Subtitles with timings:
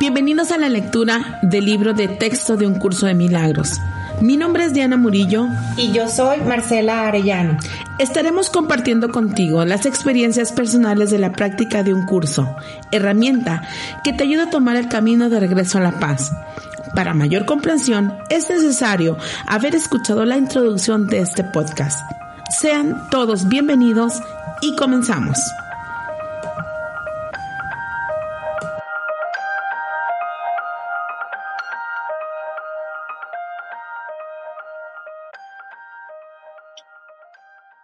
[0.00, 3.82] Bienvenidos a la lectura del libro de texto de un curso de milagros.
[4.22, 5.46] Mi nombre es Diana Murillo.
[5.76, 7.58] Y yo soy Marcela Arellano.
[7.98, 12.56] Estaremos compartiendo contigo las experiencias personales de la práctica de un curso,
[12.90, 13.68] herramienta
[14.02, 16.32] que te ayuda a tomar el camino de regreso a la paz.
[16.94, 22.00] Para mayor comprensión, es necesario haber escuchado la introducción de este podcast.
[22.48, 24.14] Sean todos bienvenidos
[24.62, 25.36] y comenzamos.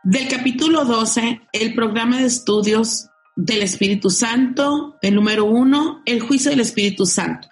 [0.08, 6.52] Del capítulo 12, el programa de estudios del Espíritu Santo, el número uno, el juicio
[6.52, 7.48] del Espíritu Santo.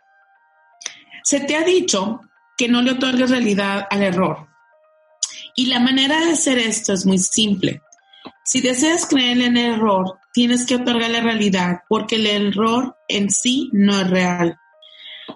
[1.25, 2.21] Se te ha dicho
[2.57, 4.47] que no le otorgues realidad al error.
[5.57, 7.83] Y la manera de hacer esto es muy simple.
[8.45, 13.69] Si deseas creer en el error, tienes que otorgarle realidad porque el error en sí
[13.73, 14.61] no es real.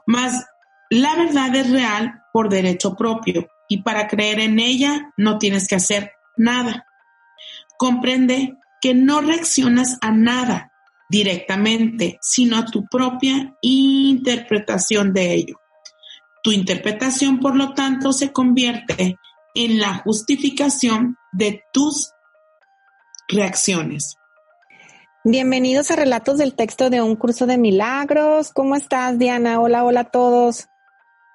[0.06, 0.46] Mas
[0.88, 5.74] la verdad es real por derecho propio y para creer en ella no tienes que
[5.74, 6.84] hacer nada
[7.78, 10.72] comprende que no reaccionas a nada
[11.08, 15.56] directamente, sino a tu propia interpretación de ello.
[16.42, 19.16] Tu interpretación, por lo tanto, se convierte
[19.54, 22.10] en la justificación de tus
[23.28, 24.16] reacciones.
[25.24, 28.52] Bienvenidos a Relatos del Texto de un Curso de Milagros.
[28.52, 29.60] ¿Cómo estás, Diana?
[29.60, 30.66] Hola, hola a todos.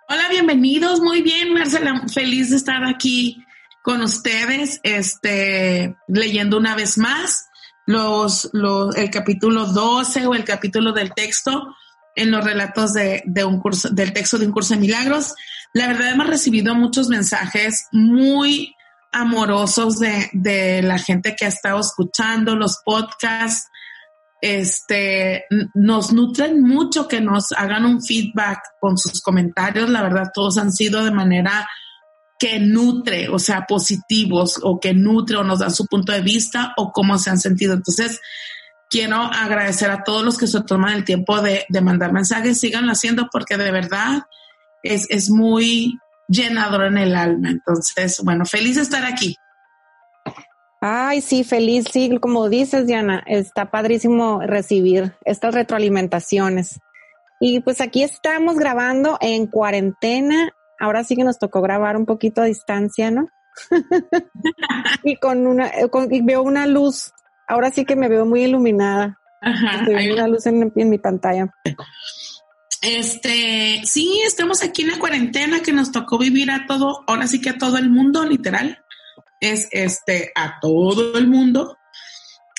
[0.09, 0.99] Hola, bienvenidos.
[1.02, 2.03] Muy bien, Marcela.
[2.14, 3.43] Feliz de estar aquí
[3.83, 7.49] con ustedes, este, leyendo una vez más
[7.86, 11.76] los, los, el capítulo 12 o el capítulo del texto
[12.16, 15.36] en los relatos de, de, un curso, del texto de un curso de milagros.
[15.73, 18.73] La verdad hemos recibido muchos mensajes muy
[19.11, 23.67] amorosos de, de la gente que ha estado escuchando los podcasts.
[24.39, 29.89] Este, nos nutren mucho que nos hagan un feedback con sus comentarios.
[29.89, 31.67] La verdad, todos han sido de manera
[32.43, 36.73] que nutre, o sea, positivos o que nutre o nos da su punto de vista
[36.76, 37.73] o cómo se han sentido.
[37.73, 38.20] Entonces,
[38.89, 43.30] quiero agradecer a todos los que se toman el tiempo de, mandar mensajes, sigan haciendo
[43.32, 44.23] porque de verdad
[44.83, 47.49] es, es muy llenador en el alma.
[47.49, 49.37] Entonces, bueno, feliz de estar aquí.
[50.82, 56.82] Ay, sí, feliz, sí, como dices, Diana, está padrísimo recibir estas retroalimentaciones.
[57.39, 62.42] Y pues aquí estamos grabando en cuarentena ahora sí que nos tocó grabar un poquito
[62.42, 63.28] a distancia, ¿no?
[65.04, 65.72] y con una,
[66.10, 67.14] y veo una luz,
[67.48, 69.20] ahora sí que me veo muy iluminada.
[69.42, 71.54] Ajá, hay una luz en, mi pantalla.
[72.82, 77.42] Este, sí, estamos aquí en la cuarentena que nos tocó vivir a todo, ahora sí
[77.42, 78.80] que a todo el mundo, literal.
[79.42, 81.78] Es este, a todo el mundo.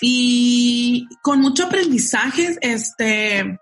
[0.02, 3.58] Y con mucho aprendizaje, este,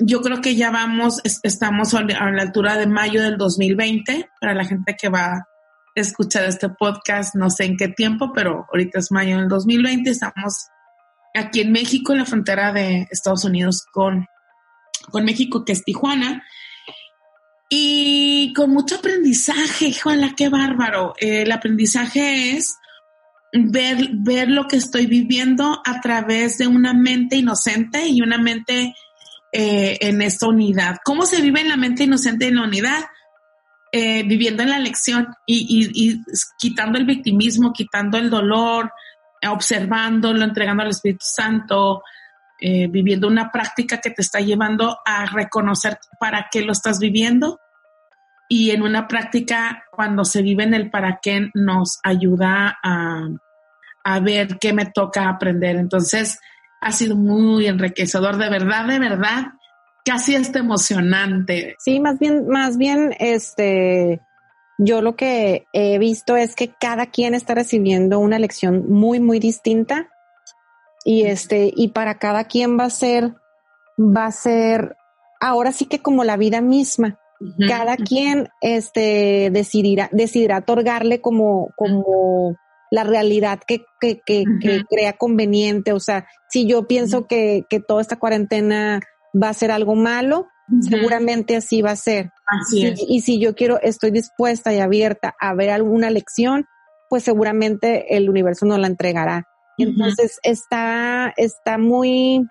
[0.00, 4.64] yo creo que ya vamos, estamos a la altura de mayo del 2020, para la
[4.64, 5.48] gente que va a
[5.94, 10.68] escuchar este podcast, no sé en qué tiempo, pero ahorita es mayo del 2020, estamos
[11.34, 14.26] aquí en México, en la frontera de Estados Unidos con,
[15.10, 16.44] con México, que es Tijuana.
[17.70, 21.14] Y con mucho aprendizaje, Juana, qué bárbaro.
[21.18, 22.76] el aprendizaje es
[23.52, 28.94] ver, ver lo que estoy viviendo a través de una mente inocente y una mente
[29.52, 30.98] eh, en esta unidad.
[31.04, 33.04] ¿Cómo se vive en la mente inocente en la unidad?
[33.90, 36.22] Eh, viviendo en la lección y,
[36.58, 38.92] quitando el victimismo, quitando el dolor,
[39.48, 42.02] observándolo, entregando al Espíritu Santo,
[42.60, 47.60] eh, viviendo una práctica que te está llevando a reconocer para qué lo estás viviendo.
[48.50, 53.26] Y en una práctica, cuando se vive en el para qué, nos ayuda a,
[54.04, 55.76] a ver qué me toca aprender.
[55.76, 56.38] Entonces,
[56.80, 59.46] ha sido muy enriquecedor, de verdad, de verdad,
[60.04, 61.76] casi hasta emocionante.
[61.78, 64.20] Sí, más bien, más bien, este,
[64.78, 69.38] yo lo que he visto es que cada quien está recibiendo una lección muy, muy
[69.40, 70.08] distinta
[71.04, 73.34] y este, y para cada quien va a ser,
[73.98, 74.96] va a ser,
[75.40, 77.18] ahora sí que como la vida misma.
[77.68, 82.56] Cada quien, este, decidirá, decidirá otorgarle como, como
[82.90, 84.44] la realidad que, que, que,
[84.88, 85.92] crea conveniente.
[85.92, 89.00] O sea, si yo pienso que, que toda esta cuarentena
[89.40, 90.46] va a ser algo malo,
[90.80, 92.30] seguramente así va a ser.
[92.46, 93.00] Así es.
[93.06, 96.66] Y, si yo quiero, estoy dispuesta y abierta a ver alguna lección,
[97.08, 99.44] pues seguramente el universo nos la entregará.
[99.78, 102.44] Entonces está, está muy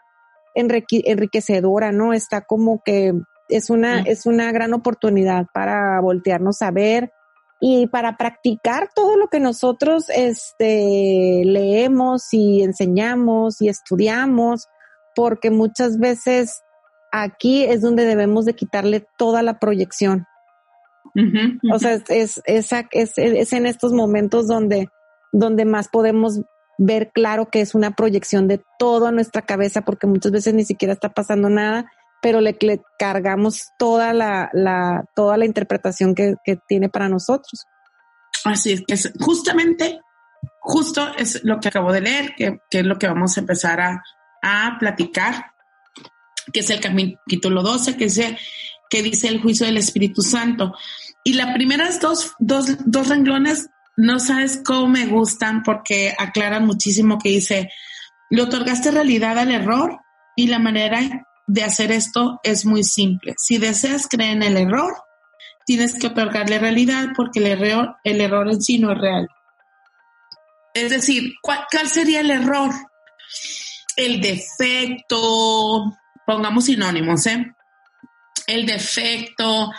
[0.55, 2.13] enriquecedora, ¿no?
[2.13, 3.13] Está como que
[3.49, 7.11] es una, es una gran oportunidad para voltearnos a ver
[7.59, 14.67] y para practicar todo lo que nosotros este, leemos y enseñamos y estudiamos,
[15.15, 16.61] porque muchas veces
[17.11, 20.25] aquí es donde debemos de quitarle toda la proyección.
[21.71, 22.03] O sea, es,
[22.45, 24.89] es, es, es, en estos momentos donde,
[25.31, 26.41] donde más podemos
[26.77, 30.63] ver claro que es una proyección de todo a nuestra cabeza, porque muchas veces ni
[30.63, 31.91] siquiera está pasando nada,
[32.21, 32.57] pero le,
[32.97, 37.65] cargamos toda la, la, toda la interpretación que, que tiene para nosotros.
[38.43, 39.99] Así es, que es justamente,
[40.59, 43.81] justo es lo que acabo de leer, que, que es lo que vamos a empezar
[43.81, 44.03] a,
[44.41, 45.51] a platicar
[46.51, 48.37] que es el capítulo 12, que dice,
[48.89, 50.73] que dice el juicio del Espíritu Santo.
[51.23, 57.17] Y las primeras dos, dos, dos renglones, no sabes cómo me gustan porque aclaran muchísimo
[57.17, 57.69] que dice,
[58.29, 59.99] le otorgaste realidad al error
[60.35, 63.33] y la manera de hacer esto es muy simple.
[63.37, 64.93] Si deseas creer en el error,
[65.65, 69.27] tienes que otorgarle realidad porque el error, el error en sí no es real.
[70.73, 72.69] Es decir, ¿cuál, cuál sería el error?
[73.95, 77.53] El defecto, pongamos sinónimos, ¿eh?
[78.45, 79.71] El defecto,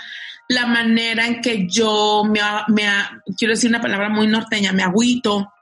[0.49, 2.91] la manera en que yo me, me
[3.37, 5.53] quiero decir una palabra muy norteña, me agüito,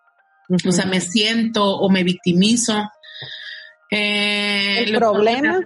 [0.49, 2.91] o sea, me siento o me victimizo.
[3.91, 5.61] Eh, el problema.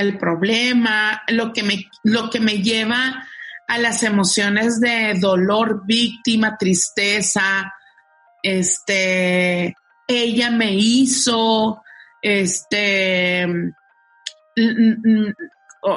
[0.00, 3.26] El problema, lo que me, lo que me lleva
[3.66, 7.72] a las emociones de dolor, víctima, tristeza,
[8.42, 11.82] este, ella me hizo,
[12.22, 13.42] este,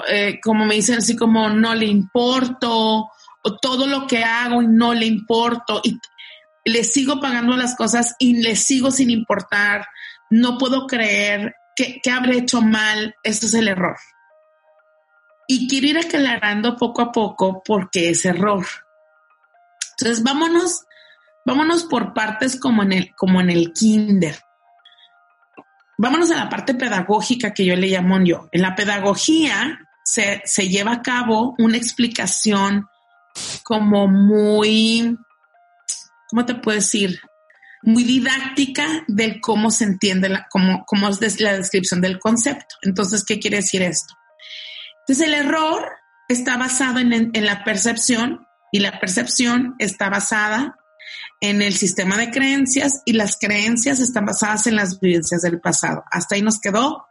[0.09, 3.09] eh, como me dicen así como no le importo,
[3.43, 5.97] o todo lo que hago y no le importo, y
[6.65, 9.87] le sigo pagando las cosas y le sigo sin importar,
[10.29, 11.55] no puedo creer
[12.01, 13.97] que habré hecho mal, eso es el error.
[15.47, 18.65] Y quiero ir aclarando poco a poco porque es error.
[19.91, 20.85] Entonces vámonos,
[21.45, 24.37] vámonos por partes como en el, como en el kinder
[26.01, 28.49] vámonos a la parte pedagógica que yo le llamo yo.
[28.51, 32.87] En la pedagogía se, lleva a cabo una explicación
[33.63, 35.15] como muy,
[36.27, 37.21] ¿cómo te puedo decir?
[37.83, 42.75] Muy didáctica de cómo se entiende, la, cómo, cómo es la descripción del concepto.
[42.81, 44.13] Entonces, ¿qué quiere decir esto?
[45.01, 45.89] Entonces, el error
[46.29, 50.77] está basado en, en la percepción y la percepción está basada
[51.41, 56.03] en el sistema de creencias y las creencias están basadas en las vivencias del pasado.
[56.11, 57.07] Hasta ahí nos quedó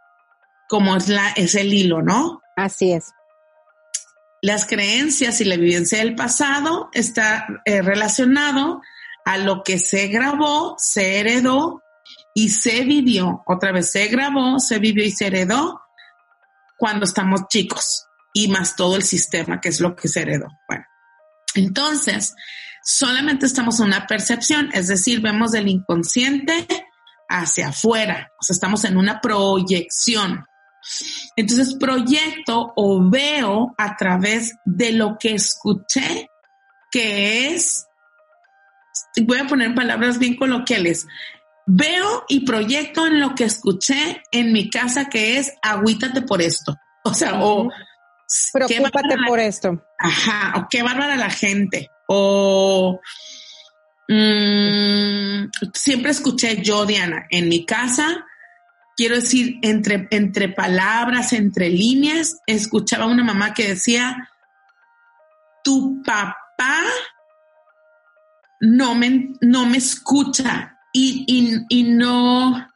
[0.69, 2.41] como es, la, es el hilo, ¿no?
[2.57, 3.13] Así es.
[4.41, 8.81] Las creencias y la vivencia del pasado está eh, relacionado
[9.25, 11.83] a lo que se grabó, se heredó
[12.35, 13.43] y se vivió.
[13.47, 15.81] Otra vez se grabó, se vivió y se heredó
[16.79, 20.49] cuando estamos chicos y más todo el sistema, que es lo que se heredó.
[20.69, 20.85] Bueno,
[21.55, 22.35] entonces,
[22.83, 26.67] solamente estamos en una percepción, es decir, vemos del inconsciente
[27.29, 30.45] hacia afuera, o sea, estamos en una proyección.
[31.37, 36.29] Entonces, proyecto o veo a través de lo que escuché,
[36.91, 37.87] que es,
[39.23, 41.07] voy a poner palabras bien coloquiales,
[41.67, 46.77] veo y proyecto en lo que escuché en mi casa, que es agüítate por esto.
[47.05, 47.71] O sea, o
[48.53, 49.85] preocúpate por esto.
[49.99, 53.01] Ajá, o qué bárbara la gente o
[54.09, 58.27] mm, siempre escuché yo, Diana, en mi casa,
[58.97, 64.29] quiero decir, entre, entre palabras, entre líneas, escuchaba una mamá que decía,
[65.63, 66.83] tu papá
[68.61, 72.69] no me, no me escucha y, y, no,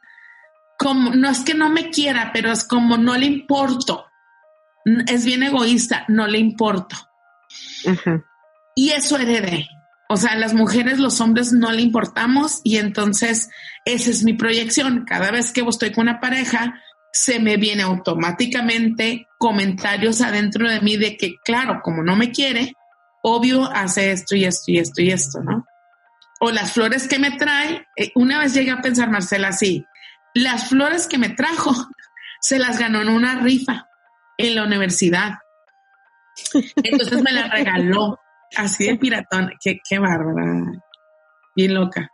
[0.79, 4.07] como, no es que no me quiera, pero es como no le importo.
[5.07, 6.97] Es bien egoísta, no le importo.
[8.75, 9.69] Y eso heredé.
[10.09, 13.49] O sea, las mujeres, los hombres no le importamos y entonces
[13.85, 15.05] esa es mi proyección.
[15.07, 16.81] Cada vez que estoy con una pareja,
[17.13, 22.75] se me viene automáticamente comentarios adentro de mí de que, claro, como no me quiere,
[23.23, 25.65] obvio hace esto y esto y esto y esto, ¿no?
[26.47, 29.87] O las flores que me trae, eh, una vez llegué a pensar, Marcela, así,
[30.35, 31.73] las flores que me trajo
[32.41, 33.89] se las ganó en una rifa
[34.37, 35.39] en la universidad.
[36.83, 38.21] Entonces me las regaló.
[38.59, 40.71] Así de piratón, qué, qué bárbara.
[41.57, 42.11] Bien loca.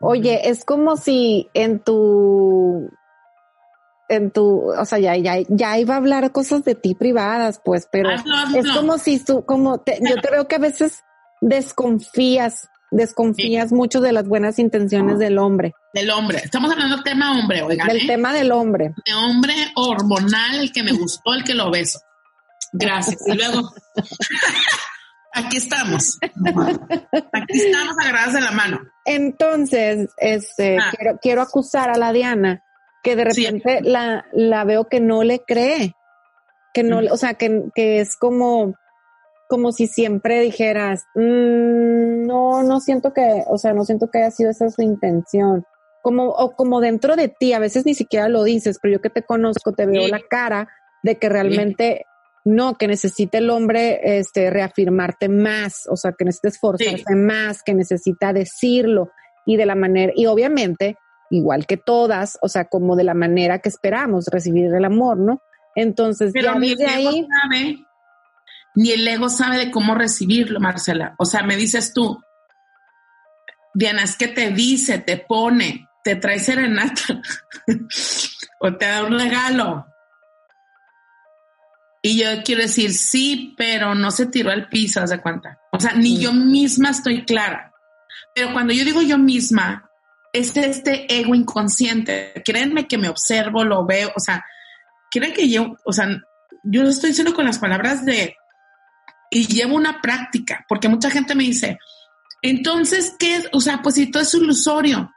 [0.00, 2.88] Oye, es como si en tu
[4.08, 7.88] en tu, o sea, ya, ya, ya iba a hablar cosas de ti privadas, pues,
[7.90, 11.02] pero es como si tú, como te, yo creo que a veces
[11.40, 15.74] desconfías, desconfías mucho de las buenas intenciones del hombre.
[15.92, 16.38] Del hombre.
[16.42, 17.88] Estamos hablando del tema hombre, oigan.
[17.88, 18.06] Del ¿eh?
[18.06, 18.94] tema del hombre.
[19.04, 22.00] De hombre hormonal, el que me gustó, el que lo beso.
[22.72, 23.20] Gracias.
[23.26, 23.72] Y luego,
[25.32, 26.18] aquí estamos.
[27.32, 28.80] Aquí estamos agarradas de la mano.
[29.04, 30.92] Entonces, este, ah.
[30.96, 32.62] quiero, quiero acusar a la Diana
[33.02, 35.94] que de repente la, la veo que no le cree,
[36.74, 38.74] que no, o sea, que, que es como,
[39.48, 44.30] como si siempre dijeras, mm, no, no siento que, o sea, no siento que haya
[44.30, 45.64] sido esa su intención.
[46.02, 49.10] Como, o como dentro de ti, a veces ni siquiera lo dices, pero yo que
[49.10, 50.68] te conozco, te veo la cara
[51.02, 52.06] de que realmente
[52.44, 57.74] no, que necesita el hombre este, reafirmarte más, o sea, que necesita esforzarse más, que
[57.74, 59.10] necesita decirlo
[59.44, 60.96] y de la manera, y obviamente
[61.30, 65.40] igual que todas, o sea, como de la manera que esperamos recibir el amor, ¿no?
[65.74, 67.76] Entonces, Pero ya el ego sabe,
[68.76, 71.14] ni el ego sabe de cómo recibirlo, Marcela.
[71.18, 72.22] O sea, me dices tú,
[73.74, 77.20] Diana, es que te dice, te pone, te trae serenata
[78.60, 79.86] o te da un regalo.
[82.02, 85.58] Y yo quiero decir, sí, pero no se tiró al piso, ¿haz de cuenta?
[85.72, 87.72] O sea, ni yo misma estoy clara.
[88.34, 89.90] Pero cuando yo digo yo misma,
[90.34, 92.42] es este ego inconsciente.
[92.44, 94.44] Créanme que me observo, lo veo, o sea,
[95.10, 96.08] creen que yo, o sea,
[96.62, 98.36] yo lo estoy diciendo con las palabras de,
[99.30, 101.78] y llevo una práctica, porque mucha gente me dice,
[102.42, 103.48] entonces, ¿qué es?
[103.52, 105.10] O sea, pues si todo es ilusorio.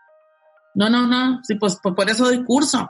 [0.75, 2.89] No, no, no, sí, pues, pues por eso doy curso,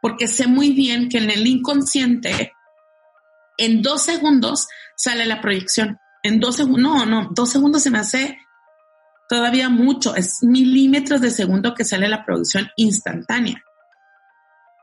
[0.00, 2.52] porque sé muy bien que en el inconsciente,
[3.56, 5.98] en dos segundos sale la proyección.
[6.22, 8.38] En dos segundos, no, no, dos segundos se me hace
[9.28, 13.62] todavía mucho, es milímetros de segundo que sale la producción instantánea.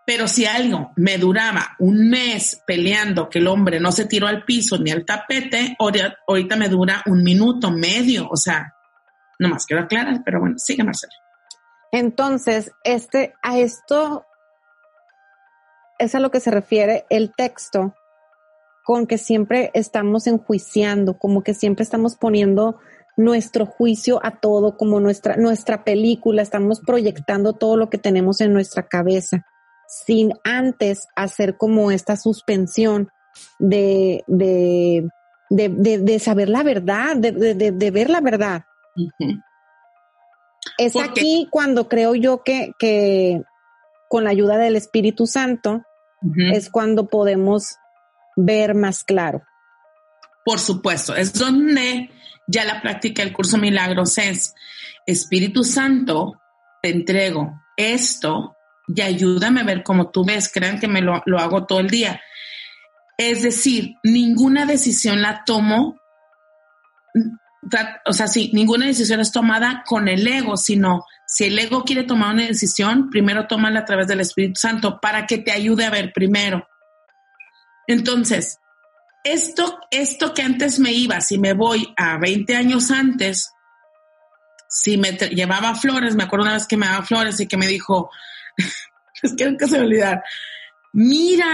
[0.06, 4.46] Pero si algo me duraba un mes peleando que el hombre no se tiró al
[4.46, 8.76] piso ni al tapete, ahorita me dura un minuto medio, o sea,
[9.40, 11.14] no más quiero aclarar, pero bueno, sigue Marcelo.
[11.92, 14.26] Entonces, este, a esto
[15.98, 17.96] es a lo que se refiere el texto
[18.84, 22.80] con que siempre estamos enjuiciando, como que siempre estamos poniendo
[23.18, 28.54] nuestro juicio a todo, como nuestra, nuestra película, estamos proyectando todo lo que tenemos en
[28.54, 29.46] nuestra cabeza,
[29.88, 33.10] sin antes hacer como esta suspensión
[33.60, 35.08] de, de,
[35.50, 38.64] de, saber la verdad, de, ver la verdad.
[40.78, 43.42] Es aquí cuando creo yo que, que
[44.10, 45.84] con la ayuda del Espíritu Santo
[46.54, 47.76] es cuando podemos
[48.36, 49.44] ver más claro.
[50.44, 52.10] Por supuesto, es donde
[52.48, 54.54] ya la práctica del curso Milagros es,
[55.06, 56.40] Espíritu Santo,
[56.82, 58.55] te entrego esto
[58.88, 60.52] y ayúdame a ver cómo tú ves.
[60.52, 62.22] Crean que me lo, hago todo el día.
[63.18, 65.98] Es decir, ninguna decisión la tomo,
[68.06, 72.04] o sea, sí, ninguna decisión es tomada con el ego, sino si el ego quiere
[72.04, 75.90] tomar una decisión, primero tómala a través del Espíritu Santo para que te ayude a
[75.90, 76.68] ver primero.
[77.88, 78.60] Entonces,
[79.24, 83.52] esto, esto que antes me iba, si me voy a 20 años antes,
[84.70, 87.68] si me llevaba flores, me acuerdo una vez que me daba flores y que me
[87.68, 88.12] dijo,
[89.24, 90.24] es que nunca se me olvidar,
[90.94, 91.48] mira,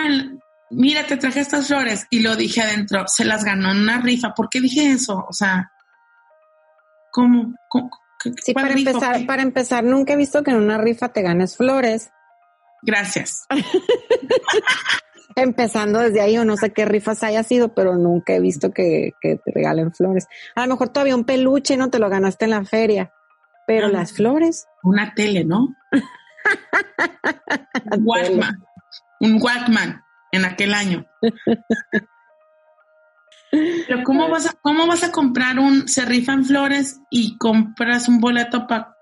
[0.70, 4.34] mira, te traje estas flores y lo dije adentro, se las ganó en una rifa.
[4.34, 5.26] ¿Por qué dije eso?
[5.28, 5.72] O sea,
[7.12, 7.56] ¿cómo?
[8.44, 12.12] sí, para empezar, para empezar, nunca he visto que en una rifa te ganes flores.
[12.84, 13.46] Gracias.
[15.36, 19.14] empezando desde ahí o no sé qué rifas haya sido, pero nunca he visto que,
[19.22, 20.28] te regalen flores.
[20.56, 23.12] A lo mejor todavía un peluche no te lo ganaste en la feria,
[23.68, 24.68] pero las flores.
[24.84, 25.76] Una tele, ¿no?
[27.92, 28.64] un Walkman.
[29.20, 31.06] Un Walkman en aquel año.
[33.52, 38.20] Pero ¿cómo vas a, cómo vas a comprar un, se rifan flores y compras un
[38.20, 38.96] boleto para,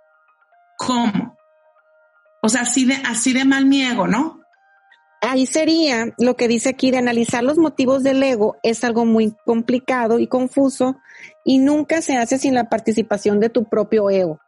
[0.78, 1.38] ¿cómo?
[2.42, 4.40] O sea, así de, así de mal mi ego, ¿no?
[5.22, 9.36] ahí sería lo que dice aquí de analizar los motivos del ego es algo muy
[9.46, 10.98] complicado y confuso
[11.44, 14.40] y nunca se hace sin la participación de tu propio ego.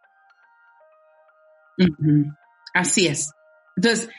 [2.73, 3.31] Así es.
[3.75, 4.09] Entonces,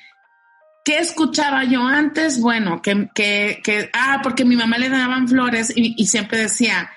[0.85, 2.41] ¿qué escuchaba yo antes?
[2.41, 6.91] Bueno, que, que, ah, porque mi mamá le daban flores y, siempre decía,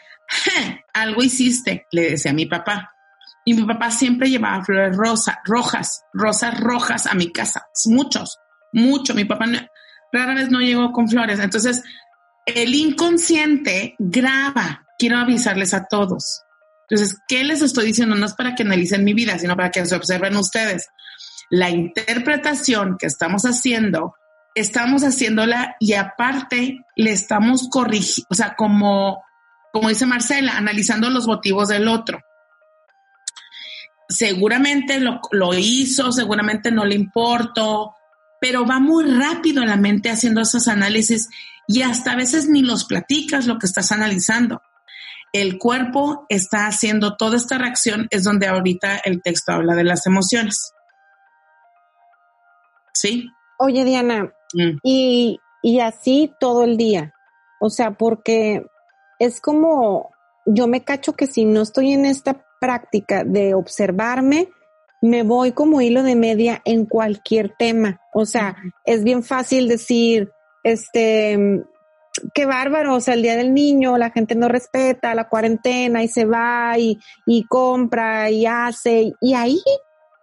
[0.94, 2.92] algo hiciste, le decía a mi papá.
[3.48, 8.40] Y mi papá siempre llevaba flores rosas, rojas, rosas rojas a mi casa, muchos
[8.76, 9.16] mucho.
[9.16, 9.46] Mi papá
[10.12, 11.40] rara vez no llegó con flores.
[11.40, 11.84] Entonces,
[12.46, 14.86] el inconsciente graba.
[15.00, 16.44] Quiero avisarles a todos.
[16.90, 18.16] Entonces, ¿qué les estoy diciendo?
[18.16, 20.88] No es para que analicen mi vida, sino para que se observen ustedes.
[21.50, 24.16] La interpretación que estamos haciendo,
[24.56, 29.24] estamos haciéndola y aparte le estamos corrigiendo, o sea, como,
[29.72, 32.20] como dice Marcela, analizando los motivos del otro.
[34.08, 37.96] Seguramente lo, lo hizo, seguramente no le importó,
[38.40, 41.30] pero va muy rápido la mente haciendo esos análisis
[41.68, 44.62] y hasta a veces ni los platicas lo que estás analizando
[45.36, 50.08] el cuerpo está haciendo toda esta reacción, es donde ahorita el texto habla de las
[50.08, 50.72] emociones.
[52.96, 53.30] ¿Sí?
[53.60, 54.80] Oye, Diana, mm.
[54.84, 57.14] y, y así todo el día.
[57.60, 58.66] O sea, porque
[59.20, 60.10] es como,
[60.46, 64.50] yo me cacho que si no estoy en esta práctica de observarme,
[65.02, 68.02] me voy como hilo de media en cualquier tema.
[68.14, 70.32] O sea, es bien fácil decir,
[70.64, 71.64] este,
[72.34, 76.08] qué bárbaro, o sea, el día del niño, la gente no respeta la cuarentena y
[76.08, 76.98] se va y,
[77.48, 79.62] compra y hace, y ahí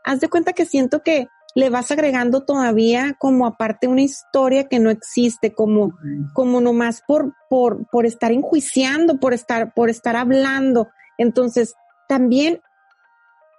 [0.04, 4.78] haz de cuenta que siento que le vas agregando todavía como aparte una historia que
[4.78, 5.92] no existe, como,
[6.32, 10.88] como nomás por, por, por estar enjuiciando, por estar, por estar hablando.
[11.18, 11.74] Entonces,
[12.08, 12.60] también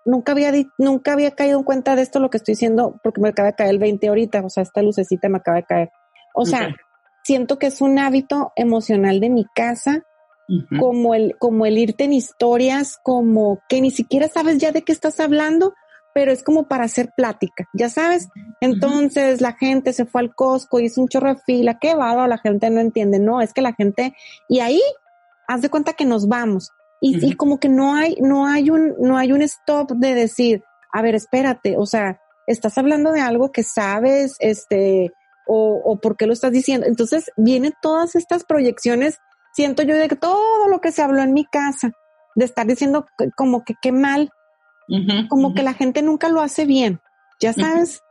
[0.05, 3.29] nunca había, nunca había caído en cuenta de esto lo que estoy diciendo, porque me
[3.29, 5.91] acaba de caer el 20 ahorita, o sea, esta lucecita me acaba de caer.
[6.33, 6.75] O sea,
[7.23, 10.03] siento que es un hábito emocional de mi casa,
[10.79, 14.91] como el, como el irte en historias, como que ni siquiera sabes ya de qué
[14.91, 15.73] estás hablando,
[16.13, 18.29] pero es como para hacer plática, ya sabes.
[18.61, 22.37] Entonces la gente se fue al Costco, hizo un chorro de fila, qué va, la
[22.37, 24.15] gente no entiende, no, es que la gente,
[24.47, 24.81] y ahí
[25.47, 26.69] haz de cuenta que nos vamos.
[27.01, 30.63] Y, y como que no hay, no hay un, no hay un stop de decir,
[30.93, 35.11] a ver, espérate, o sea, estás hablando de algo que sabes, este,
[35.47, 36.87] o, o por qué lo estás diciendo.
[36.87, 39.17] Entonces vienen todas estas proyecciones,
[39.53, 41.91] siento yo de que todo lo que se habló en mi casa,
[42.35, 43.05] de estar diciendo
[43.35, 44.31] como que qué mal,
[45.29, 47.01] como que la gente nunca lo hace bien,
[47.39, 48.01] ya sabes.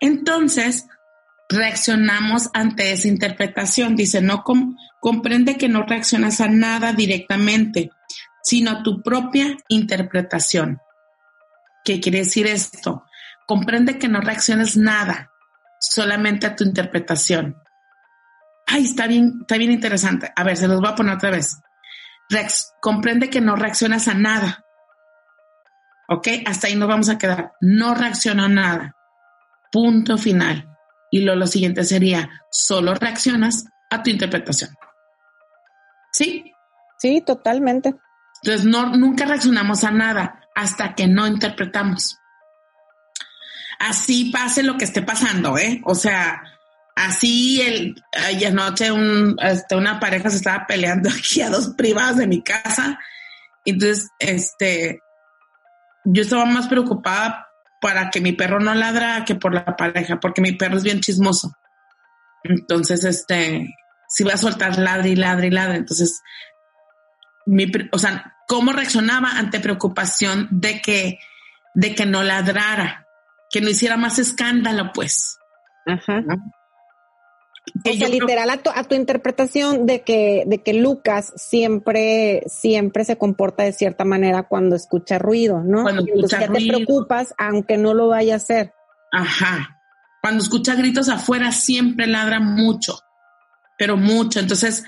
[0.00, 0.86] Entonces,
[1.48, 3.96] reaccionamos ante esa interpretación.
[3.96, 4.44] Dice, no
[5.00, 7.90] comprende que no reaccionas a nada directamente,
[8.42, 10.80] sino a tu propia interpretación.
[11.84, 13.04] ¿Qué quiere decir esto?
[13.46, 15.30] Comprende que no reacciones nada,
[15.80, 17.56] solamente a tu interpretación.
[18.66, 20.32] Ay, está bien, está bien interesante.
[20.34, 21.60] A ver, se los voy a poner otra vez.
[22.30, 24.64] Rex, comprende que no reaccionas a nada.
[26.12, 26.28] ¿Ok?
[26.46, 27.52] Hasta ahí nos vamos a quedar.
[27.60, 28.96] No reacciona a nada.
[29.70, 30.68] Punto final.
[31.10, 34.70] Y lo, lo siguiente sería, solo reaccionas a tu interpretación.
[36.12, 36.52] ¿Sí?
[36.98, 37.94] Sí, totalmente.
[38.42, 42.18] Entonces, no, nunca reaccionamos a nada hasta que no interpretamos
[43.82, 45.80] así pase lo que esté pasando, ¿eh?
[45.84, 46.42] O sea,
[46.94, 52.18] así el, ayer anoche un, este, una pareja se estaba peleando aquí a dos privadas
[52.18, 52.98] de mi casa.
[53.64, 55.00] Entonces, este,
[56.04, 57.48] yo estaba más preocupada
[57.80, 61.00] para que mi perro no ladra que por la pareja, porque mi perro es bien
[61.00, 61.52] chismoso.
[62.44, 63.74] Entonces, este,
[64.08, 65.76] si va a soltar ladre y ladre y ladre.
[65.78, 66.22] Entonces,
[67.46, 71.18] mi, o sea, cómo reaccionaba ante preocupación de que,
[71.74, 73.02] de que no ladrara
[73.52, 75.38] que no hiciera más escándalo, pues.
[75.86, 76.22] Ajá.
[77.84, 83.62] O sea, literal a tu, interpretación de que, de que Lucas siempre, siempre se comporta
[83.62, 85.82] de cierta manera cuando escucha ruido, ¿no?
[85.82, 88.74] Cuando escucha ya te preocupas aunque no lo vaya a hacer.
[89.12, 89.80] Ajá.
[90.20, 92.98] Cuando escucha gritos afuera siempre ladra mucho,
[93.78, 94.40] pero mucho.
[94.40, 94.84] Entonces,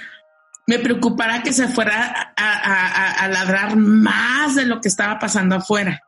[0.67, 6.03] me preocupará que se fuera a ladrar más de lo que estaba pasando afuera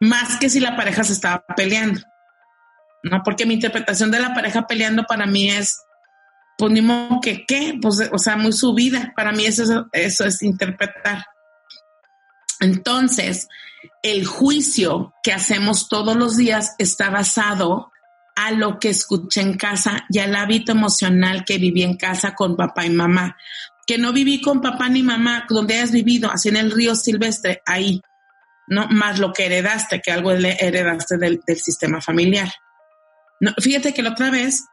[0.00, 2.00] más que si la pareja se estaba peleando.
[3.02, 3.22] ¿No?
[3.22, 5.80] Porque mi interpretación de la pareja peleando para mí es,
[6.60, 9.12] pues que qué, pues, o sea, muy subida.
[9.16, 11.24] Para mí eso, eso es interpretar.
[12.60, 13.48] Entonces,
[14.02, 17.90] el juicio que hacemos todos los días está basado
[18.36, 22.56] a lo que escuché en casa y al hábito emocional que viví en casa con
[22.56, 23.36] papá y mamá.
[23.86, 27.62] Que no viví con papá ni mamá, donde hayas vivido, así en el río silvestre,
[27.66, 28.00] ahí.
[28.68, 28.86] ¿no?
[28.88, 32.50] Más lo que heredaste, que algo heredaste del, sistema familiar.
[33.58, 34.64] Fíjate que la otra vez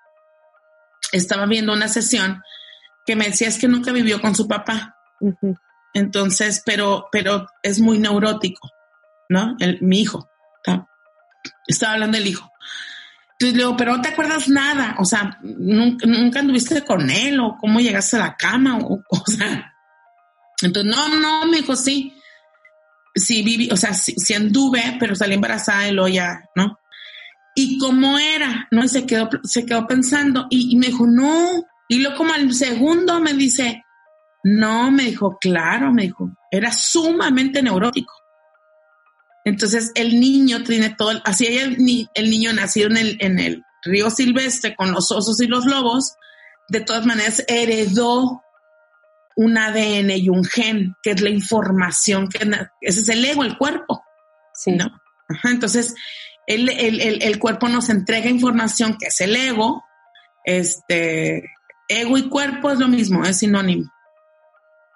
[1.12, 2.42] estaba viendo una sesión
[3.06, 4.96] que me decía es que nunca vivió con su papá.
[5.94, 8.70] Entonces, pero, pero es muy neurótico,
[9.30, 9.56] ¿no?
[9.60, 10.30] El, mi hijo.
[11.66, 12.52] Estaba hablando del hijo.
[13.34, 17.40] Entonces le digo, pero no te acuerdas nada, o sea, nunca, nunca anduviste con él
[17.40, 19.74] o cómo llegaste a la cama, o, o sea.
[20.62, 22.18] Entonces, no, no, me dijo, sí
[23.18, 26.80] sí viví, o sea, sí, anduve, pero salí embarazada y lo ya, ¿no?
[27.60, 28.84] Y cómo era, ¿no?
[28.84, 31.66] Y se quedó, se quedó pensando y, me dijo, no.
[31.90, 33.84] Y luego como al segundo me dice,
[34.44, 38.14] No, me dijo, claro, me dijo, era sumamente neurótico.
[39.44, 44.12] Entonces el niño tiene todo, así el, el niño nacido en el, en el río
[44.12, 46.14] silvestre con los osos y los lobos,
[46.70, 48.44] de todas maneras heredó
[49.36, 52.40] un ADN y un gen, que es la información, que
[52.82, 54.04] ese es el ego, el cuerpo.
[54.54, 54.74] Sí.
[54.74, 54.92] ¿no?
[55.44, 55.96] entonces,
[56.48, 59.84] el, el, el, cuerpo nos entrega información que es el ego.
[60.46, 61.44] Este,
[61.90, 63.92] ego y cuerpo es lo mismo, es sinónimo.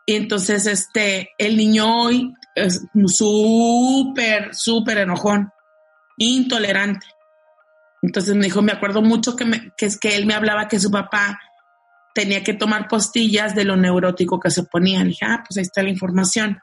[0.06, 5.52] Y entonces, este, el niño hoy es súper, súper enojón,
[6.18, 7.06] intolerante.
[8.02, 10.80] Entonces me dijo, me acuerdo mucho que, me, que es que él me hablaba que
[10.80, 11.40] su papá
[12.16, 15.04] tenía que tomar postillas de lo neurótico que se ponía.
[15.04, 16.60] Dije, ah, pues ahí está la información.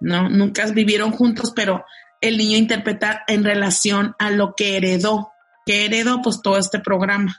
[0.00, 1.84] No, nunca vivieron juntos, pero
[2.22, 5.32] el niño interpreta en relación a lo que heredó.
[5.66, 6.22] que heredó?
[6.22, 7.36] Pues todo este programa.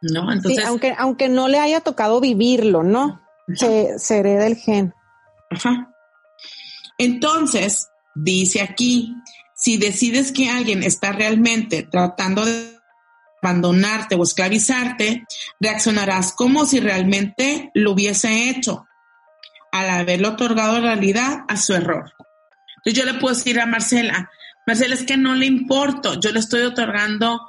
[0.00, 0.32] ¿No?
[0.32, 0.64] Entonces.
[0.64, 3.20] aunque, aunque no le haya tocado vivirlo, ¿no?
[3.54, 4.94] Se, se hereda el gen.
[5.50, 5.90] Ajá.
[6.98, 9.14] Entonces, dice aquí,
[9.54, 12.78] si decides que alguien está realmente tratando de
[13.42, 15.24] abandonarte o esclavizarte,
[15.58, 18.86] reaccionarás como si realmente lo hubiese hecho
[19.72, 22.12] al haberle otorgado realidad a su error.
[22.84, 24.30] Entonces yo le puedo decir a Marcela,
[24.66, 27.40] Marcela es que no le importo, yo le estoy otorgando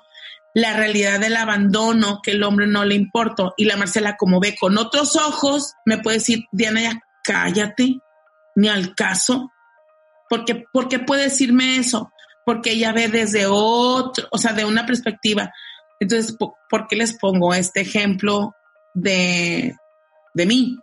[0.54, 3.52] la realidad del abandono, que el hombre no le importa.
[3.58, 8.00] Y la Marcela, como ve con otros ojos, me puede decir, Diana, ya cállate,
[8.56, 9.52] ni al caso.
[10.30, 12.12] Porque, porque puede decirme eso,
[12.46, 15.52] porque ella ve desde otro, o sea, de una perspectiva.
[16.00, 18.56] Entonces, ¿por qué les pongo este ejemplo
[18.94, 19.76] de,
[20.34, 20.78] de mí?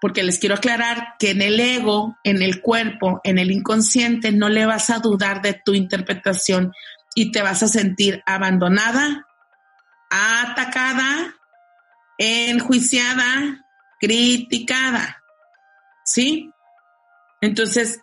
[0.00, 4.48] Porque les quiero aclarar que en el ego, en el cuerpo, en el inconsciente, no
[4.48, 6.72] le vas a dudar de tu interpretación
[7.14, 9.26] y te vas a sentir abandonada,
[10.10, 11.34] atacada,
[12.18, 13.66] enjuiciada,
[14.00, 15.22] criticada.
[16.04, 16.50] ¿Sí?
[17.40, 18.00] Entonces,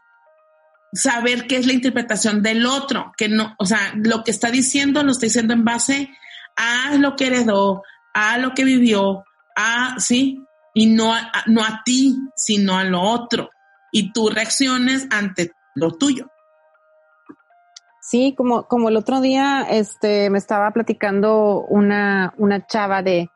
[0.93, 5.03] saber qué es la interpretación del otro, que no, o sea, lo que está diciendo
[5.03, 6.09] lo está diciendo en base
[6.55, 7.83] a lo que heredó,
[8.13, 9.23] a lo que vivió,
[9.55, 10.39] a, sí,
[10.77, 13.49] y no a, no a ti, sino a lo otro.
[13.91, 16.27] Y tú reacciones ante lo tuyo.
[17.99, 23.27] Sí, como, como el otro día, este, me estaba platicando una, una chava de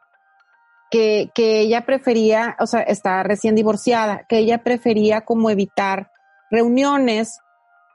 [0.92, 6.12] que, que ella prefería, o sea, está recién divorciada, que ella prefería como evitar
[6.52, 7.40] reuniones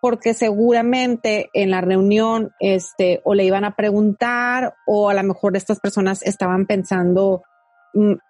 [0.01, 5.57] porque seguramente en la reunión este o le iban a preguntar o a lo mejor
[5.57, 7.43] estas personas estaban pensando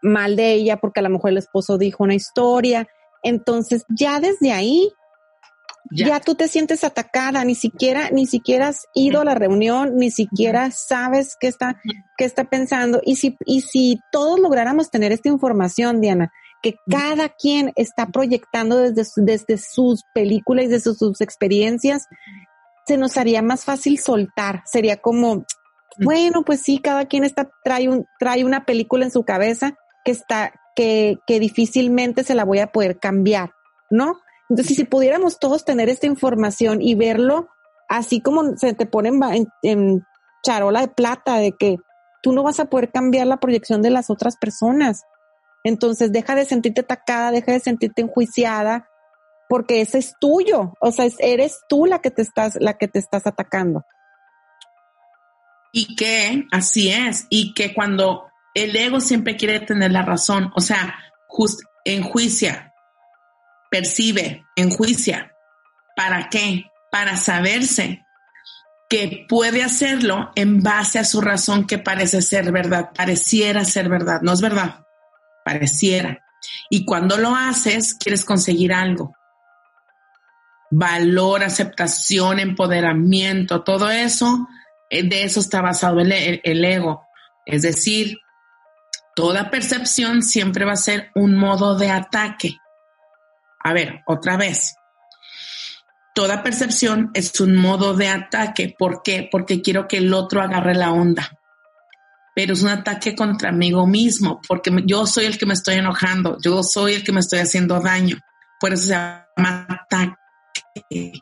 [0.02, 2.86] mal de ella porque a lo mejor el esposo dijo una historia.
[3.22, 4.90] Entonces, ya desde ahí
[5.90, 6.20] ya.
[6.20, 10.70] tú te sientes atacada, ni siquiera ni siquiera has ido a la reunión, ni siquiera
[10.72, 11.80] sabes qué está
[12.16, 17.28] qué está pensando y si y si todos lográramos tener esta información, Diana, que cada
[17.28, 22.06] quien está proyectando desde, desde sus películas y desde sus, experiencias,
[22.86, 24.62] se nos haría más fácil soltar.
[24.66, 25.44] Sería como,
[25.98, 30.12] bueno, pues sí, cada quien está, trae, un, trae una película en su cabeza que
[30.12, 33.52] está, que, que difícilmente se la voy a poder cambiar,
[33.90, 34.18] ¿no?
[34.48, 37.48] Entonces, si pudiéramos todos tener esta información y verlo
[37.88, 39.10] así como se te pone
[39.62, 40.04] en,
[40.42, 41.76] charola de plata de que
[42.22, 45.02] tú no vas a poder cambiar la proyección de las otras personas.
[45.64, 48.88] Entonces deja de sentirte atacada, deja de sentirte enjuiciada,
[49.48, 50.74] porque ese es tuyo.
[50.80, 53.84] O sea, eres tú la que te estás, la que te estás atacando.
[55.76, 60.60] Y que así es, y que cuando el ego siempre quiere tener la razón, o
[60.60, 62.72] sea, just, enjuicia,
[63.70, 65.32] percibe, enjuicia.
[65.94, 66.64] ¿Para qué?
[66.90, 68.04] Para saberse
[68.88, 74.20] que puede hacerlo en base a su razón que parece ser verdad, pareciera ser verdad,
[74.22, 74.86] no es verdad
[75.46, 76.24] pareciera.
[76.68, 79.14] Y cuando lo haces, quieres conseguir algo.
[80.72, 84.48] Valor, aceptación, empoderamiento, todo eso,
[84.90, 87.06] de eso está basado el, el ego.
[87.44, 88.18] Es decir,
[89.14, 92.56] toda percepción siempre va a ser un modo de ataque.
[93.62, 94.74] A ver, otra vez.
[96.14, 98.74] Toda percepción es un modo de ataque.
[98.78, 99.28] ¿Por qué?
[99.30, 101.30] Porque quiero que el otro agarre la onda
[102.36, 106.36] pero es un ataque contra mí mismo, porque yo soy el que me estoy enojando,
[106.44, 108.18] yo soy el que me estoy haciendo daño.
[108.60, 111.12] Por eso se llama ataque.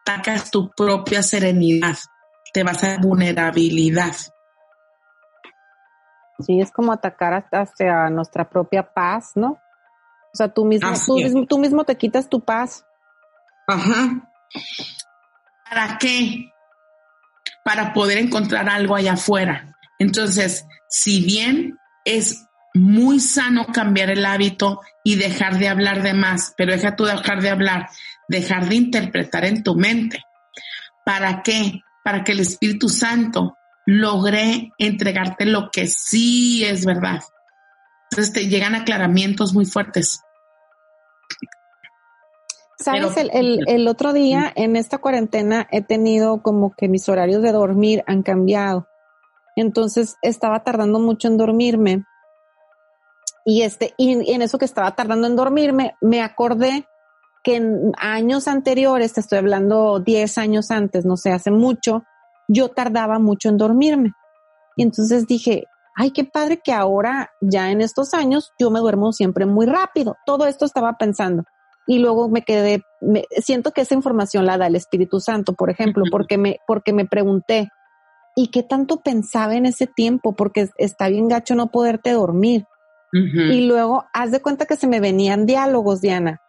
[0.00, 1.96] Atacas tu propia serenidad,
[2.54, 4.14] te vas a vulnerabilidad.
[6.38, 9.58] Sí, es como atacar hasta nuestra propia paz, ¿no?
[10.32, 12.86] O sea, tú mismo, tú mismo, tú mismo te quitas tu paz.
[13.66, 14.30] Ajá.
[15.68, 16.52] ¿Para qué?
[17.64, 19.76] Para poder encontrar algo allá afuera.
[19.98, 26.54] Entonces, si bien es muy sano cambiar el hábito y dejar de hablar de más,
[26.56, 27.88] pero deja tú dejar de hablar,
[28.28, 30.22] dejar de interpretar en tu mente.
[31.04, 31.80] ¿Para qué?
[32.04, 37.20] Para que el Espíritu Santo logre entregarte lo que sí es verdad.
[38.10, 40.20] Entonces te llegan aclaramientos muy fuertes.
[42.78, 47.52] Sabes, el, el, otro día en esta cuarentena he tenido como que mis horarios de
[47.52, 48.88] dormir han cambiado.
[49.56, 52.04] Entonces estaba tardando mucho en dormirme.
[53.44, 56.86] Y este, y en eso que estaba tardando en dormirme, me acordé
[57.44, 62.02] que en años anteriores, te estoy hablando 10 años antes, no sé, hace mucho,
[62.48, 64.12] yo tardaba mucho en dormirme.
[64.76, 69.12] Y entonces dije, ay, qué padre que ahora, ya en estos años, yo me duermo
[69.12, 70.16] siempre muy rápido.
[70.24, 71.44] Todo esto estaba pensando.
[71.86, 75.68] Y luego me quedé, me, siento que esa información la da el Espíritu Santo, por
[75.68, 77.68] ejemplo, porque me, porque me pregunté,
[78.34, 80.34] ¿y qué tanto pensaba en ese tiempo?
[80.34, 82.64] Porque está bien gacho no poderte dormir.
[83.12, 86.40] Y luego, haz de cuenta que se me venían diálogos, Diana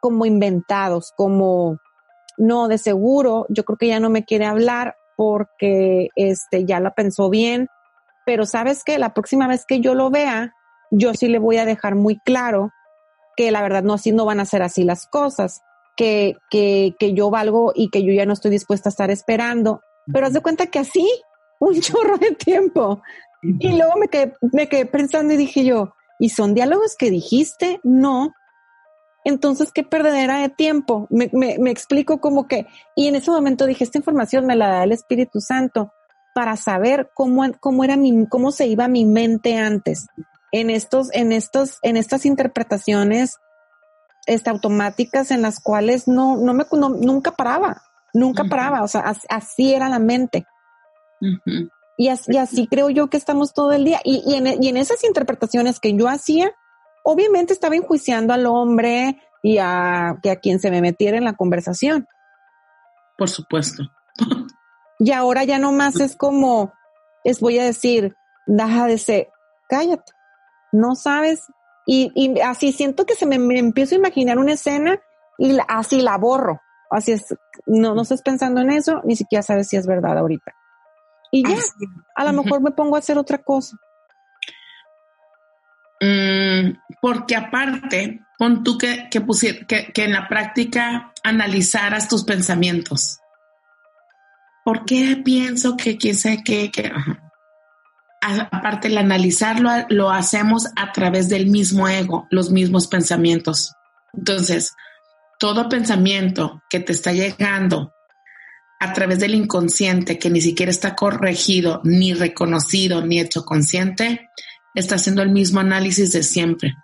[0.00, 1.78] como inventados, como
[2.38, 6.94] no, de seguro, yo creo que ya no me quiere hablar porque este ya la
[6.94, 7.68] pensó bien,
[8.26, 10.52] pero sabes que la próxima vez que yo lo vea,
[10.90, 12.70] yo sí le voy a dejar muy claro
[13.36, 15.60] que la verdad no así no van a ser así las cosas,
[15.96, 19.80] que, que, que yo valgo y que yo ya no estoy dispuesta a estar esperando.
[20.12, 21.08] Pero haz de cuenta que así,
[21.58, 23.02] un chorro de tiempo.
[23.42, 27.80] Y luego me quedé, me quedé pensando y dije yo, ¿y son diálogos que dijiste?
[27.82, 28.32] No,
[29.26, 31.08] entonces, ¿qué perdedera de tiempo?
[31.10, 34.84] Me, me, explico como que, y en ese momento dije, esta información me la da
[34.84, 35.92] el Espíritu Santo
[36.32, 40.06] para saber cómo, cómo era mi, cómo se iba mi mente antes
[40.52, 43.38] en estos, en estos, en estas interpretaciones
[44.26, 47.82] este, automáticas en las cuales no, no me, nunca paraba,
[48.14, 50.46] nunca paraba, o sea, así, era la mente.
[51.96, 53.98] y, así, así, creo yo que estamos todo el día.
[54.04, 56.54] Y, y, en, y en esas interpretaciones que yo hacía,
[57.06, 62.08] obviamente estaba enjuiciando al hombre y a, a quien se me metiera en la conversación.
[63.16, 63.84] Por supuesto.
[64.98, 66.72] y ahora ya no más es como,
[67.22, 68.16] es voy a decir,
[68.46, 69.28] deja de ser,
[69.68, 70.12] cállate,
[70.72, 71.46] no sabes.
[71.86, 74.98] Y, así siento que se me, empiezo a imaginar una escena
[75.38, 76.60] y así la borro.
[76.90, 77.26] Así es,
[77.66, 80.52] no, no estás pensando en eso, ni siquiera sabes si es verdad ahorita.
[81.30, 81.56] Y ya,
[82.16, 83.76] a lo mejor me pongo a hacer otra cosa.
[86.00, 93.18] Mm, porque aparte, pon tú que, que, que, en la práctica analizaras tus pensamientos.
[94.64, 96.70] ¿Por qué pienso que quién sabe qué?
[96.70, 96.92] Que,
[98.20, 103.72] aparte, el analizarlo lo hacemos a través del mismo ego, los mismos pensamientos.
[104.12, 104.74] Entonces,
[105.38, 107.92] todo pensamiento que te está llegando
[108.80, 114.28] a través del inconsciente, que ni siquiera está corregido, ni reconocido, ni hecho consciente,
[114.76, 116.74] está haciendo el mismo análisis de siempre,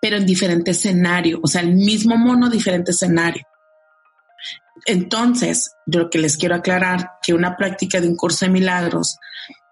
[0.00, 3.44] pero en diferente escenario, o sea, el mismo mono, diferente escenario.
[4.86, 9.18] Entonces, yo lo que les quiero aclarar que una práctica de un curso de milagros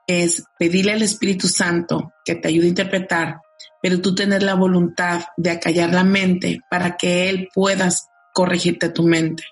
[0.07, 3.41] es pedirle al Espíritu Santo que te ayude a interpretar,
[3.81, 9.05] pero tú tener la voluntad de acallar la mente para que Él puedas corregirte tu
[9.05, 9.45] mente,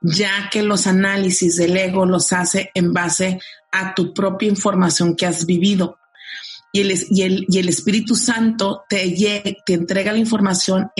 [0.00, 3.38] ya que los análisis del ego los hace en base
[3.70, 5.98] a tu propia información que has vivido
[6.72, 9.14] y el, y el, y el Espíritu Santo te,
[9.64, 10.90] te entrega la información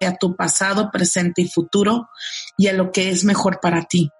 [0.00, 2.08] a tu pasado, presente y futuro
[2.56, 4.10] y a lo que es mejor para ti.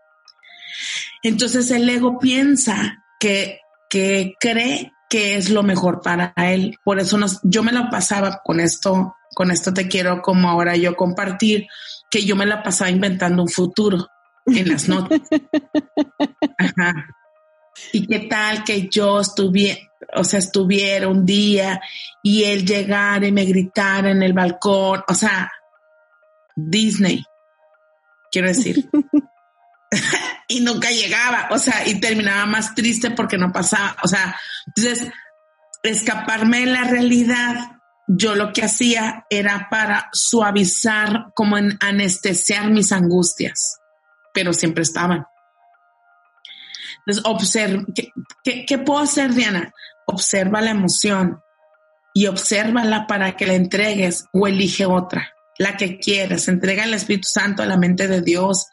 [1.22, 6.76] Entonces el ego piensa que, que cree que es lo mejor para él.
[6.84, 10.76] Por eso nos, yo me la pasaba con esto, con esto te quiero como ahora
[10.76, 11.66] yo compartir,
[12.10, 14.08] que yo me la pasaba inventando un futuro
[14.46, 15.20] en las notas.
[16.58, 17.06] Ajá.
[17.92, 19.80] ¿Y qué tal que yo estuviera,
[20.14, 21.80] o sea, estuviera un día
[22.22, 25.02] y él llegara y me gritara en el balcón?
[25.08, 25.50] O sea,
[26.54, 27.24] Disney,
[28.30, 28.88] quiero decir.
[30.48, 34.36] y nunca llegaba, o sea, y terminaba más triste porque no pasaba, o sea,
[34.66, 35.10] entonces,
[35.82, 37.54] escaparme de la realidad,
[38.08, 43.78] yo lo que hacía era para suavizar, como en anestesiar mis angustias,
[44.32, 45.26] pero siempre estaban.
[47.06, 47.84] Entonces, observa,
[48.42, 49.72] ¿qué, puedo hacer, Diana?
[50.06, 51.40] Observa la emoción
[52.12, 56.48] y obsérvala para que la entregues o elige otra, la que quieras.
[56.48, 58.66] Entrega el Espíritu Santo a la mente de Dios,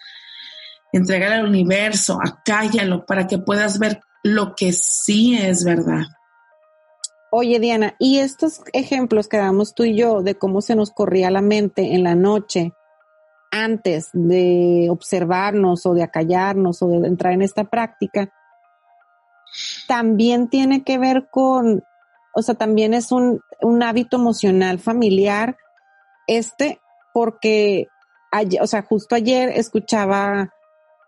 [0.91, 6.06] entrega al universo, acállalo para que puedas ver lo que sí es verdad.
[7.30, 11.30] Oye, Diana, y estos ejemplos que damos tú y yo de cómo se nos corría
[11.32, 12.74] la mente en la noche,
[13.54, 18.30] antes de observarnos o de acallarnos o de entrar en esta práctica,
[19.88, 21.84] también tiene que ver con
[22.34, 25.56] o sea, también es un, un hábito emocional familiar,
[26.28, 26.80] este,
[27.13, 27.88] porque,
[28.32, 30.52] ayer, o sea, justo ayer escuchaba,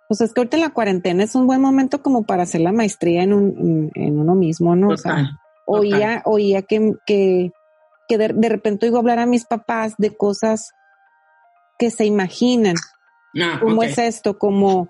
[0.08, 2.72] pues es que ahorita en la cuarentena es un buen momento como para hacer la
[2.72, 4.90] maestría en, un, en, uno mismo, ¿no?
[4.90, 5.32] o sea,
[5.66, 7.52] oía, oía que, que,
[8.08, 10.74] que de, de, repente oigo hablar a mis papás de cosas
[11.78, 12.76] que se imaginan.
[13.42, 14.38] Ah, ¿Cómo es esto?
[14.38, 14.90] Como,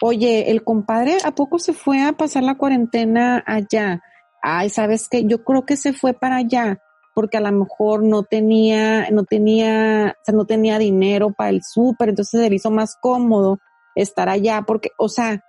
[0.00, 4.02] oye, el compadre, ¿a poco se fue a pasar la cuarentena allá?
[4.42, 5.24] Ay, ¿sabes qué?
[5.24, 6.80] Yo creo que se fue para allá
[7.14, 11.62] porque a lo mejor no tenía, no tenía, o sea, no tenía dinero para el
[11.62, 13.58] súper, entonces se le hizo más cómodo
[13.94, 15.44] estar allá porque, o sea,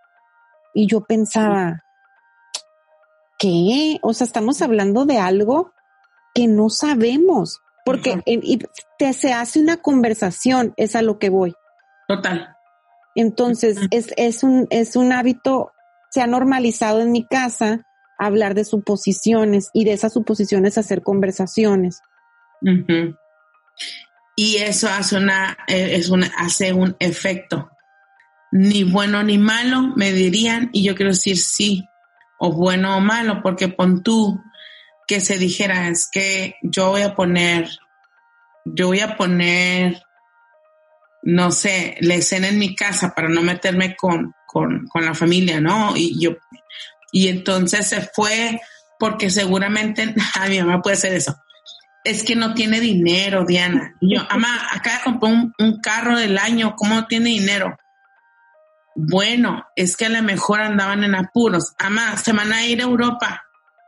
[0.76, 1.84] y yo pensaba,
[3.40, 3.98] ¿qué?
[4.04, 5.72] O sea, estamos hablando de algo
[6.36, 8.60] que no sabemos, porque y
[8.98, 11.54] te, se hace una conversación, es a lo que voy.
[12.08, 12.56] Total.
[13.16, 15.72] Entonces, es, es, un, es un hábito,
[16.10, 17.86] se ha normalizado en mi casa
[18.18, 22.02] hablar de suposiciones y de esas suposiciones hacer conversaciones.
[24.36, 27.70] Y eso hace una, eh, es una, hace un efecto.
[28.52, 31.88] Ni bueno ni malo, me dirían, y yo quiero decir sí,
[32.40, 34.42] o bueno o malo, porque pon tú
[35.08, 37.70] que se dijera, es que yo voy a poner,
[38.66, 40.02] yo voy a poner
[41.26, 45.60] no sé, la escena en mi casa para no meterme con, con, con, la familia,
[45.60, 45.98] ¿no?
[45.98, 46.38] Y yo,
[47.12, 48.62] y entonces se fue
[49.00, 51.36] porque seguramente a mi mamá puede hacer eso.
[52.04, 53.96] Es que no tiene dinero, Diana.
[54.02, 57.76] yo, mamá, acá compró un, un carro del año, ¿cómo tiene dinero?
[58.96, 61.74] Bueno, es que a lo mejor andaban en apuros.
[61.82, 63.45] Mamá, se van a ir a Europa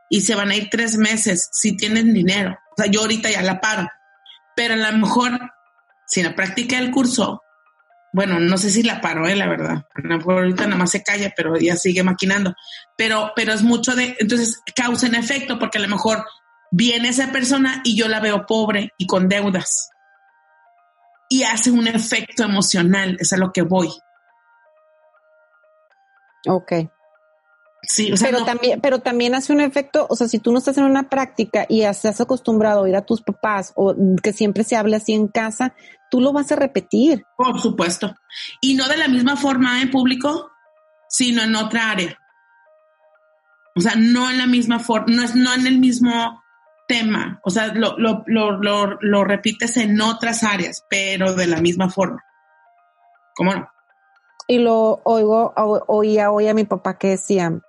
[0.10, 2.58] y se van a ir tres meses si tienen dinero.
[2.72, 3.88] O sea, yo ahorita ya la paro.
[4.56, 5.40] Pero a lo mejor
[6.08, 7.44] si la práctica del curso,
[8.14, 9.86] bueno, no sé si la paró, eh, la verdad.
[10.26, 12.56] Ahorita nada más se calla, pero ya sigue maquinando.
[12.96, 16.26] Pero, pero es mucho de, entonces causa en efecto, porque a lo mejor
[16.72, 19.90] viene esa persona y yo la veo pobre y con deudas.
[21.30, 23.90] Y hace un efecto emocional, es a lo que voy.
[26.48, 26.72] Ok.
[27.84, 30.58] Sí, o sea, pero también, pero también hace un efecto, o sea, si tú no
[30.58, 34.64] estás en una práctica y estás acostumbrado a ir a tus papás o que siempre
[34.64, 35.74] se hable así en casa,
[36.10, 37.24] tú lo vas a repetir.
[37.38, 38.16] Por supuesto.
[38.62, 40.52] Y no de la misma forma en público,
[41.08, 42.18] sino en otra área.
[43.76, 46.42] O sea, no en la misma forma, no es no en el mismo
[46.88, 47.40] tema.
[47.44, 51.90] O sea, lo, lo, lo, lo, lo repites en otras áreas, pero de la misma
[51.90, 52.24] forma.
[53.36, 53.70] ¿Cómo no?
[54.48, 55.54] Y lo oigo,
[55.88, 57.60] oía hoy a mi papá que decía,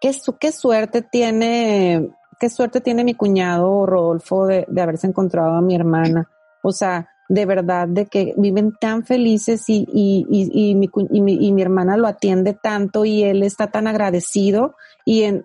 [0.00, 5.60] qué, qué suerte tiene, qué suerte tiene mi cuñado Rodolfo de, de haberse encontrado a
[5.62, 6.28] mi hermana.
[6.62, 11.20] O sea, de verdad, de que viven tan felices y, y, y, y, mi, y,
[11.20, 15.44] mi, y mi hermana lo atiende tanto y él está tan agradecido y en,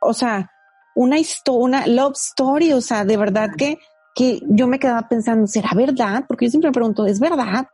[0.00, 0.50] o sea,
[0.94, 3.78] una historia, una love story, o sea, de verdad que,
[4.14, 6.24] que yo me quedaba pensando, ¿será verdad?
[6.28, 7.66] Porque yo siempre me pregunto, ¿es verdad?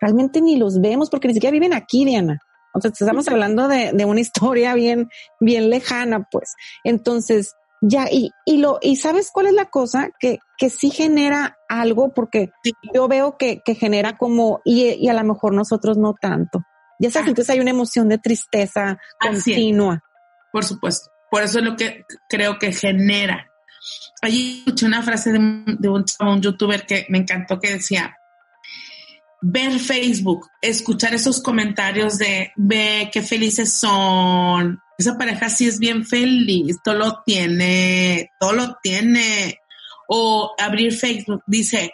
[0.00, 2.40] Realmente ni los vemos porque ni siquiera viven aquí, Diana.
[2.80, 6.54] Sea, estamos hablando de, de una historia bien, bien lejana, pues.
[6.84, 10.10] Entonces, ya, y, y lo, y sabes cuál es la cosa?
[10.18, 12.52] Que, que sí genera algo, porque
[12.94, 16.62] yo veo que, que genera como, y, y, a lo mejor nosotros no tanto.
[17.00, 17.30] Ya sabes, ah.
[17.30, 20.00] entonces hay una emoción de tristeza continua.
[20.52, 21.10] Por supuesto.
[21.30, 23.48] Por eso es lo que creo que genera.
[24.20, 28.16] Allí escuché una frase de, de un, un youtuber que me encantó que decía,
[29.42, 34.80] ver Facebook, escuchar esos comentarios de ve qué felices son.
[34.96, 39.58] Esa pareja sí es bien feliz, todo lo tiene, todo lo tiene.
[40.08, 41.92] O abrir Facebook, dice,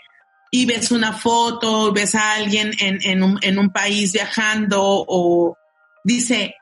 [0.51, 5.57] y ves una foto, ves a alguien en, en, un, en un país viajando, o
[6.05, 6.55] dice,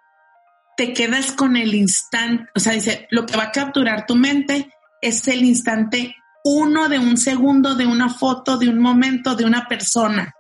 [0.77, 4.71] te quedas con el instante, o sea, dice, lo que va a capturar tu mente
[5.01, 9.67] es el instante uno de un segundo, de una foto, de un momento, de una
[9.67, 10.36] persona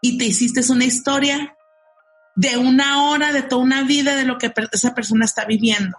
[0.00, 1.56] y te hiciste una historia
[2.36, 5.98] de una hora, de toda una vida, de lo que esa persona está viviendo.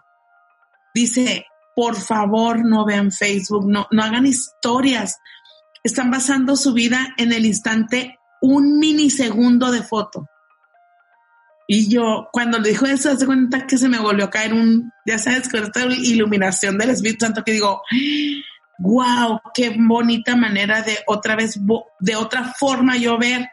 [0.94, 5.20] Dice, por favor, no vean Facebook, no, no hagan historias.
[5.84, 10.28] Están basando su vida en el instante un minisegundo de foto.
[11.67, 14.92] Y yo, cuando le dijo eso, hace cuenta que se me volvió a caer un,
[15.06, 17.82] ya sabes, con esta iluminación del Espíritu Santo que digo,
[18.80, 21.58] wow, qué bonita manera de otra vez,
[22.00, 23.48] de otra forma yo ver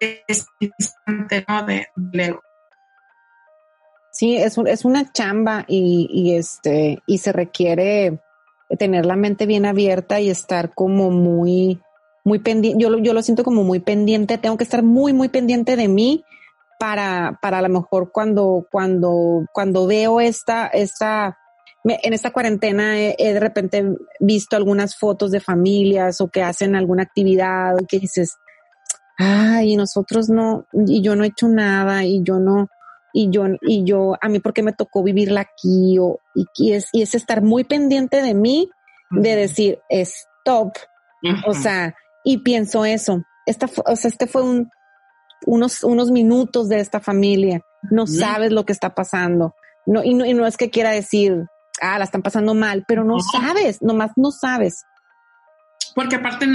[0.00, 0.46] es
[1.96, 2.36] De,
[4.12, 8.20] Sí, es, es una chamba y, y, este, y se requiere
[8.78, 11.80] tener la mente bien abierta y estar como muy,
[12.24, 12.82] muy pendiente.
[12.82, 14.38] Yo, yo lo siento como muy pendiente.
[14.38, 16.24] Tengo que estar muy, muy pendiente de mí
[16.78, 21.38] para, para a lo mejor cuando, cuando, cuando veo esta, esta,
[21.84, 23.84] en esta cuarentena he, de repente
[24.20, 28.36] visto algunas fotos de familias o que hacen alguna actividad y que dices,
[29.18, 32.68] ay, nosotros no, y yo no he hecho nada y yo no,
[33.12, 37.02] y yo, y yo, a mí porque me tocó vivirla aquí o, y, es, y
[37.02, 38.70] es estar muy pendiente de mí,
[39.10, 40.72] de decir, stop,
[41.46, 41.94] o sea,
[42.24, 44.70] y pienso eso, esta, o sea, este fue un,
[45.46, 47.60] unos, unos minutos de esta familia,
[47.90, 49.54] no sabes lo que está pasando,
[49.84, 51.44] no, y no, y no es que quiera decir,
[51.80, 54.84] ah, la están pasando mal, pero no, sabes, nomás no sabes.
[55.94, 56.46] Porque aparte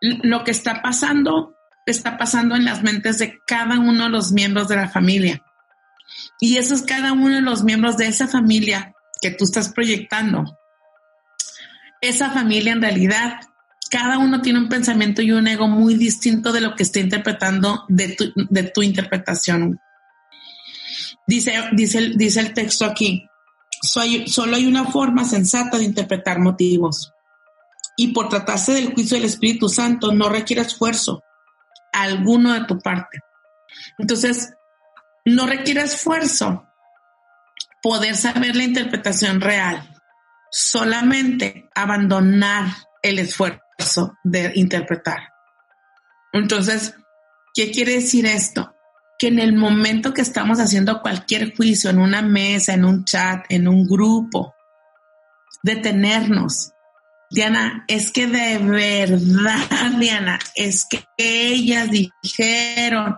[0.00, 1.57] lo que está pasando
[1.90, 5.42] está pasando en las mentes de cada uno de los miembros de la familia.
[6.40, 10.58] Y eso es cada uno de los miembros de esa familia que tú estás proyectando.
[12.00, 13.40] Esa familia en realidad,
[13.90, 17.84] cada uno tiene un pensamiento y un ego muy distinto de lo que está interpretando
[17.88, 18.16] de
[18.72, 19.80] tu, interpretación.
[21.26, 23.26] Dice, dice, dice el texto aquí,
[23.82, 27.12] solo hay una forma sensata de interpretar motivos.
[27.96, 31.24] Y por tratarse del juicio del Espíritu Santo no requiere esfuerzo
[32.02, 33.18] alguno de tu parte.
[33.98, 34.54] Entonces,
[35.24, 36.66] no requiere esfuerzo
[37.82, 39.88] poder saber la interpretación real,
[40.50, 42.66] solamente abandonar
[43.02, 45.28] el esfuerzo de interpretar.
[46.32, 46.94] Entonces,
[47.54, 48.74] ¿qué quiere decir esto?
[49.18, 53.44] que en el momento que estamos haciendo cualquier juicio, en una mesa, en un chat,
[53.48, 54.54] en un grupo,
[55.62, 56.70] detenernos.
[57.30, 63.16] Diana, es que de verdad, Diana, es que ellas dijeron,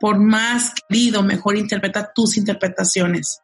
[0.00, 3.40] por más querido, mejor interpreta tus interpretaciones.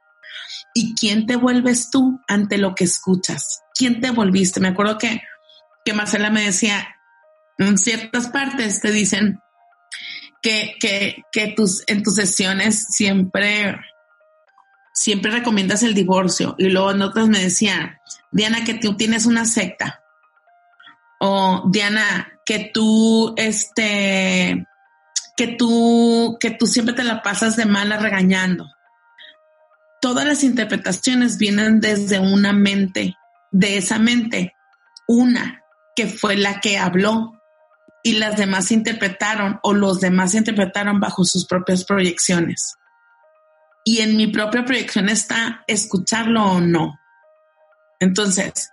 [0.74, 3.60] ¿Y quién te vuelves tú ante lo que escuchas?
[3.74, 4.60] ¿Quién te volviste?
[4.60, 5.22] Me acuerdo que,
[5.84, 6.96] que Marcela me decía,
[7.58, 9.40] en ciertas partes te dicen,
[10.44, 13.76] que, tus, en tus sesiones siempre,
[14.94, 16.54] siempre recomiendas el divorcio.
[16.56, 17.98] Y luego en otras me decían,
[18.30, 20.00] Diana, que tú tienes una secta.
[21.20, 24.66] O Diana, que tú, este,
[25.36, 28.70] que tú, que tú siempre te la pasas de mala regañando.
[30.00, 33.16] Todas las interpretaciones vienen desde una mente,
[33.50, 34.54] de esa mente,
[35.06, 35.62] una
[35.96, 37.40] que fue la que habló,
[38.02, 42.76] y las demás interpretaron o los demás interpretaron bajo sus propias proyecciones.
[43.84, 46.98] Y en mi propia proyección está escucharlo o no.
[48.00, 48.70] Entonces,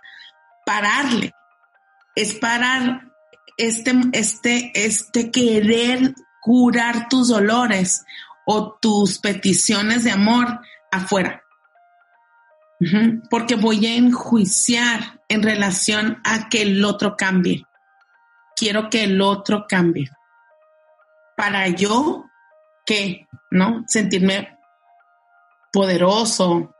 [0.64, 1.32] pararle
[2.16, 3.02] es parar
[3.56, 8.04] este, este, este querer curar tus dolores
[8.46, 10.60] o tus peticiones de amor
[10.90, 11.42] afuera.
[13.30, 17.64] Porque voy a enjuiciar en relación a que el otro cambie
[18.62, 20.08] quiero que el otro cambie.
[21.36, 22.26] Para yo,
[22.86, 23.26] ¿qué?
[23.50, 23.82] ¿No?
[23.88, 24.56] Sentirme
[25.72, 26.74] poderoso,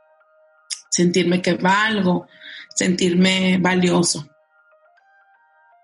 [0.89, 2.27] sentirme que valgo,
[2.69, 4.25] sentirme valioso.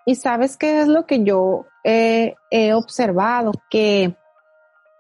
[0.06, 2.36] Y sabes qué es lo que yo he,
[2.74, 4.16] observado, que,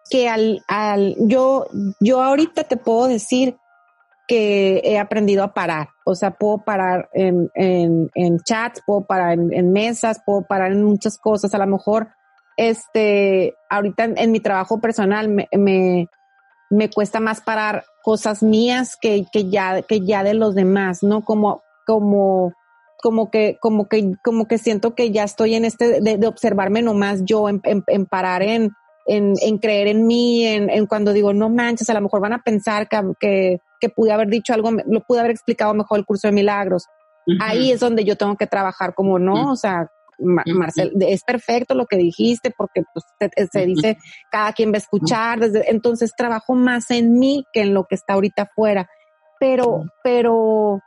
[0.09, 1.67] que al, al, yo,
[1.99, 3.57] yo ahorita te puedo decir
[4.29, 5.89] que he aprendido a parar.
[6.05, 11.17] O sea, puedo parar en, en, chats, puedo parar en, mesas, puedo parar en muchas
[11.17, 11.51] cosas.
[11.55, 12.09] A lo mejor,
[12.55, 16.07] este, ahorita en, mi trabajo personal me,
[16.69, 21.21] me, cuesta más parar cosas mías que, que, ya, que ya de los demás, ¿no?
[21.21, 22.53] Como, como,
[23.01, 26.81] como que, como que, como que siento que ya estoy en este de, de observarme
[26.81, 28.71] nomás yo, en, en, parar en,
[29.05, 32.33] en, en, creer en mí, en, en, cuando digo, no manches, a lo mejor van
[32.33, 36.05] a pensar que, que, que pude haber dicho algo, lo pude haber explicado mejor el
[36.05, 36.85] curso de milagros.
[37.39, 41.85] Ahí es donde yo tengo que trabajar como no, o sea, Marcel, es perfecto lo
[41.85, 43.05] que dijiste porque pues,
[43.51, 43.97] se, dice
[44.31, 47.95] cada quien va a escuchar, desde, entonces trabajo más en mí que en lo que
[47.95, 48.89] está ahorita afuera.
[49.39, 50.81] Pero, pero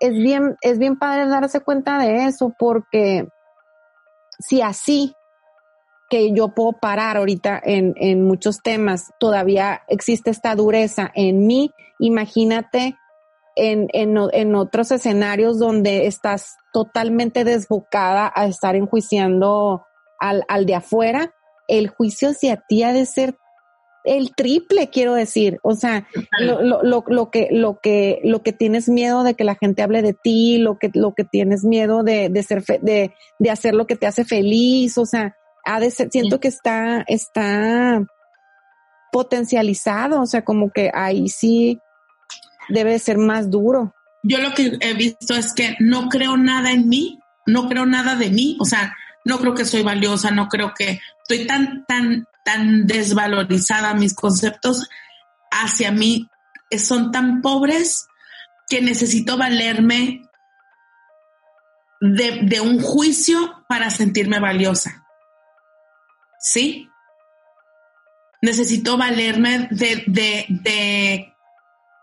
[0.00, 3.28] es bien, es bien padre darse cuenta de eso porque
[4.38, 5.14] si así
[6.08, 11.70] que yo puedo parar ahorita en, en muchos temas, todavía existe esta dureza en mí,
[11.98, 12.96] imagínate
[13.60, 19.84] en, en, en, otros escenarios donde estás totalmente desbocada a estar enjuiciando
[20.18, 21.34] al, al de afuera,
[21.68, 23.36] el juicio hacia ti ha de ser
[24.04, 25.58] el triple, quiero decir.
[25.62, 26.08] O sea,
[26.40, 30.00] lo, lo, lo, que, lo que, lo que tienes miedo de que la gente hable
[30.00, 33.86] de ti, lo que, lo que tienes miedo de, de ser, de, de hacer lo
[33.86, 34.96] que te hace feliz.
[34.96, 35.36] O sea,
[35.66, 38.02] ha de ser, siento que está, está
[39.12, 40.22] potencializado.
[40.22, 41.78] O sea, como que ahí sí
[42.68, 43.94] debe ser más duro.
[44.22, 48.16] Yo lo que he visto es que no creo nada en mí, no creo nada
[48.16, 48.94] de mí, o sea,
[49.24, 54.88] no creo que soy valiosa, no creo que estoy tan, tan tan desvalorizada, mis conceptos
[55.50, 56.28] hacia mí
[56.78, 58.06] son tan pobres
[58.68, 60.22] que necesito valerme
[62.00, 65.04] de, un juicio para sentirme valiosa.
[66.38, 66.88] ¿Sí?
[68.40, 71.29] Necesito valerme de, de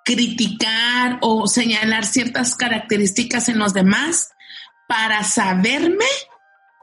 [0.08, 4.30] criticar o señalar ciertas características en los demás
[4.88, 6.06] para saberme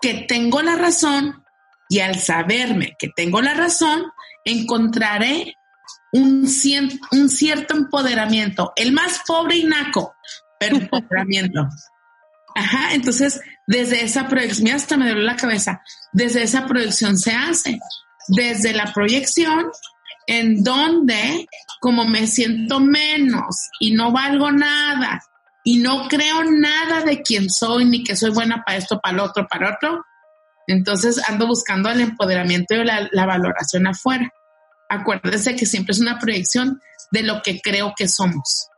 [0.02, 1.42] que tengo la razón
[1.88, 4.04] y al saberme que tengo la razón,
[4.44, 5.56] encontraré
[6.12, 6.46] un,
[7.12, 10.14] un cierto empoderamiento, el más pobre y naco,
[10.60, 11.66] pero empoderamiento.
[12.54, 15.80] Ajá, entonces desde esa proyección, hasta me duele la cabeza,
[16.12, 17.78] desde esa proyección se hace,
[18.28, 19.70] desde la proyección
[20.26, 21.46] en donde
[21.80, 25.22] como me siento menos y no valgo nada
[25.64, 29.24] y no creo nada de quién soy ni que soy buena para esto, para lo
[29.24, 30.04] otro, para otro,
[30.66, 34.30] entonces ando buscando el empoderamiento y la, valoración afuera.
[34.88, 38.68] Acuérdese que siempre es una proyección de lo que creo que somos.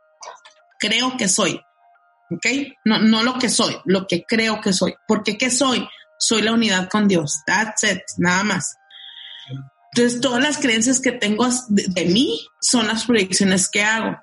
[0.79, 1.59] Creo que soy.
[2.29, 2.45] ¿Ok?
[2.85, 4.95] No, no lo que soy, lo que creo que soy.
[5.07, 5.87] Porque ¿qué soy?
[6.19, 7.41] Soy la unidad con Dios.
[7.45, 8.77] That's it, nada más.
[9.93, 14.17] Entonces, todas las creencias que tengo de, mí son las proyecciones que hago.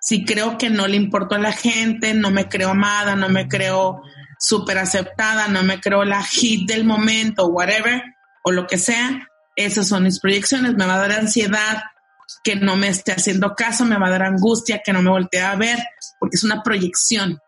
[0.00, 3.48] Si creo que no le importo a la gente, no me creo amada, no me
[3.48, 4.02] creo
[4.38, 8.02] súper aceptada, no me creo la hit del momento, whatever,
[8.42, 10.74] o lo que sea, esas son mis proyecciones.
[10.74, 11.84] Me va a dar ansiedad
[12.42, 15.40] que no me esté haciendo caso, me va a dar angustia que no me voltee
[15.40, 15.78] a ver,
[16.18, 17.38] porque es una proyección.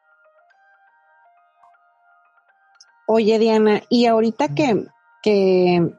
[3.06, 4.86] Oye, Diana, y ahorita que,
[5.22, 5.92] que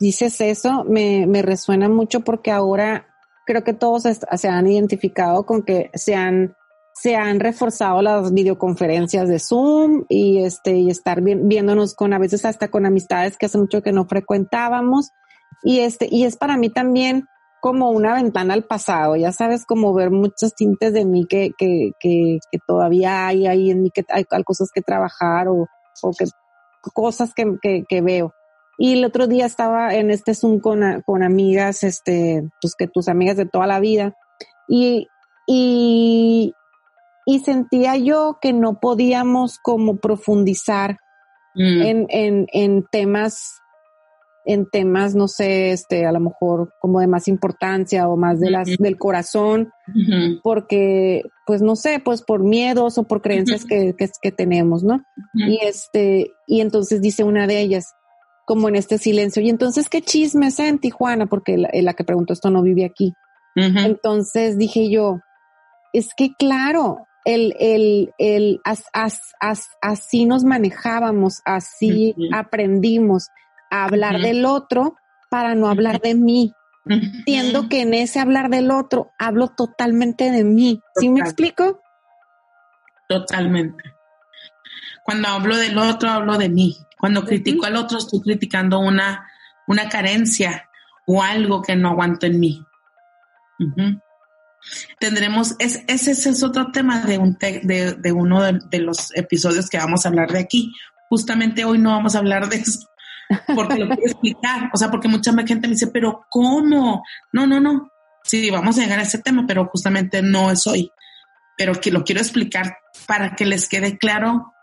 [0.00, 3.06] dices eso, me, me resuena mucho porque ahora
[3.46, 6.56] creo que todos se han identificado con que se han
[6.96, 12.44] se han reforzado las videoconferencias de Zoom y este y estar viéndonos con a veces
[12.44, 15.10] hasta con amistades que hace mucho que no frecuentábamos
[15.64, 17.26] y este y es para mí también
[17.64, 21.92] como una ventana al pasado, ya sabes, como ver muchos tintes de mí que, que,
[21.98, 25.66] que, que todavía hay ahí en mí, que hay, cosas que trabajar o,
[26.02, 26.26] o que
[26.92, 28.34] cosas que, que, que, veo.
[28.78, 33.08] Y el otro día estaba en este Zoom con, con amigas, este, pues que tus
[33.08, 34.14] amigas de toda la vida,
[34.68, 35.08] y,
[35.46, 36.54] y,
[37.26, 40.98] y sentía yo que no podíamos como profundizar
[41.54, 41.82] mm.
[41.82, 43.60] en, en, en temas
[44.44, 48.50] en temas, no sé, este, a lo mejor como de más importancia o más de
[48.50, 49.70] las, del corazón,
[50.42, 55.02] porque, pues no sé, pues por miedos o por creencias que, que, que, tenemos, ¿no?
[55.32, 57.94] Y este, y entonces dice una de ellas,
[58.44, 61.26] como en este silencio, y entonces, ¿qué chismes en Tijuana?
[61.26, 63.14] Porque la, la que preguntó esto no vive aquí.
[63.56, 65.20] Entonces dije yo,
[65.92, 73.28] es que claro, el, el, el, as, as, así nos manejábamos, así aprendimos
[73.70, 74.96] a hablar del otro
[75.30, 76.52] para no hablar de mí.
[76.86, 80.80] Entiendo que en ese hablar del otro hablo totalmente de mí.
[80.96, 81.80] ¿Sí me explico?
[83.08, 83.82] Totalmente.
[85.04, 86.76] Cuando hablo del otro, hablo de mí.
[86.98, 89.30] Cuando critico al otro, estoy criticando una,
[89.68, 90.68] una carencia
[91.06, 92.66] o algo que no aguanto en mí
[94.98, 99.78] tendremos, es, ese, es otro tema de, un de, de, uno de, los episodios que
[99.78, 100.72] vamos a hablar de aquí.
[101.08, 102.88] Justamente hoy no vamos a hablar de eso,
[103.54, 104.70] porque lo quiero explicar.
[104.72, 107.02] O sea, porque mucha gente me dice, pero ¿cómo?
[107.32, 107.90] No, no, no.
[108.24, 110.90] Sí, vamos a llegar a ese tema, pero justamente no es hoy.
[111.56, 114.53] Pero que lo quiero explicar para que les quede claro.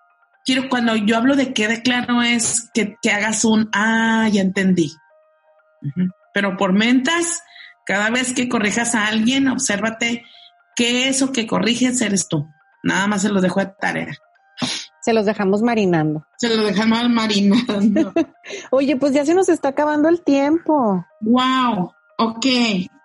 [0.44, 4.92] Quiero, cuando yo hablo de quede claro, es que, que hagas un, ah, ya entendí.
[6.34, 7.42] Pero por mentas,
[7.86, 10.24] cada vez que corrijas a alguien, obsérvate
[10.76, 12.48] qué eso que corriges eres tú.
[12.84, 14.16] Nada más se los dejo de tarea.
[15.02, 16.26] Se los dejamos marinando.
[16.38, 18.14] Se los dejamos marinando.
[18.72, 21.06] Oye, pues ya se nos está acabando el tiempo.
[21.22, 22.46] Wow, ok,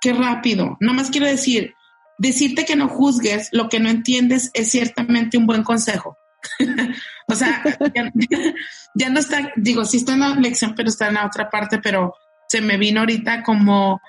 [0.01, 0.77] qué rápido.
[0.81, 1.73] Nada más quiero decir,
[2.19, 6.19] decirte que no juzgues lo que no entiendes es ciertamente un buen consejo.
[7.29, 7.63] o sea,
[7.95, 8.13] ya,
[8.95, 11.79] ya, no está, digo, sí está en la lección, pero está en la otra parte,
[11.79, 12.15] pero
[12.49, 14.01] se me vino ahorita como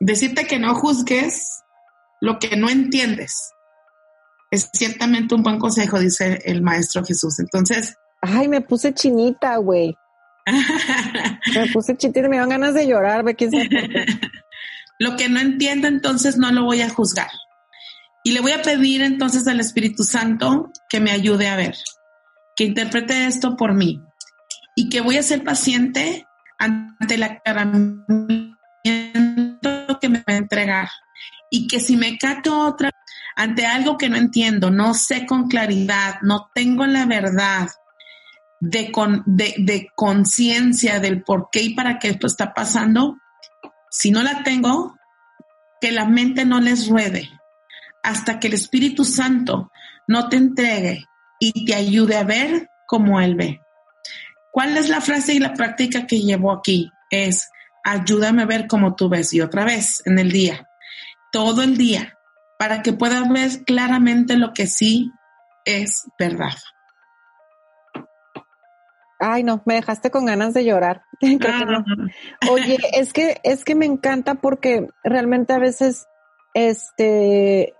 [0.00, 1.62] Decirte que no juzgues
[2.22, 3.52] lo que no entiendes.
[4.50, 7.38] Es ciertamente un buen consejo, dice el Maestro Jesús.
[7.38, 7.94] Entonces.
[8.22, 9.94] Ay, me puse chinita, güey.
[11.54, 13.36] me puse chinita y me dan ganas de llorar, ve
[14.98, 17.30] Lo que no entiendo, entonces no lo voy a juzgar.
[18.22, 21.74] Y le voy a pedir entonces al Espíritu Santo que me ayude a ver,
[22.54, 24.02] que interprete esto por mí.
[24.76, 26.26] Y que voy a ser paciente
[26.58, 27.40] ante la
[30.00, 30.88] que me va a entregar.
[31.50, 32.90] Y que si me cato otra
[33.36, 37.68] ante algo que no entiendo, no sé con claridad, no tengo la verdad,
[38.60, 38.92] de,
[39.56, 43.16] de, conciencia del por qué y para qué esto está pasando,
[43.90, 44.94] si no la tengo,
[45.80, 47.30] que la mente no les ruede
[48.02, 49.70] hasta que el Espíritu Santo
[50.06, 51.06] no te entregue
[51.38, 53.60] y te ayude a ver como Él ve.
[54.52, 56.90] ¿Cuál es la frase y la práctica que llevo aquí?
[57.10, 57.50] Es,
[57.84, 60.68] ayúdame a ver como tú ves y otra vez en el día,
[61.32, 62.18] todo el día,
[62.58, 65.10] para que puedas ver claramente lo que sí
[65.64, 66.56] es verdad.
[69.20, 71.02] Ay, no, me dejaste con ganas de llorar.
[71.22, 71.84] Ah.
[72.50, 76.06] Oye, es que es que me encanta porque realmente a veces
[76.54, 77.74] este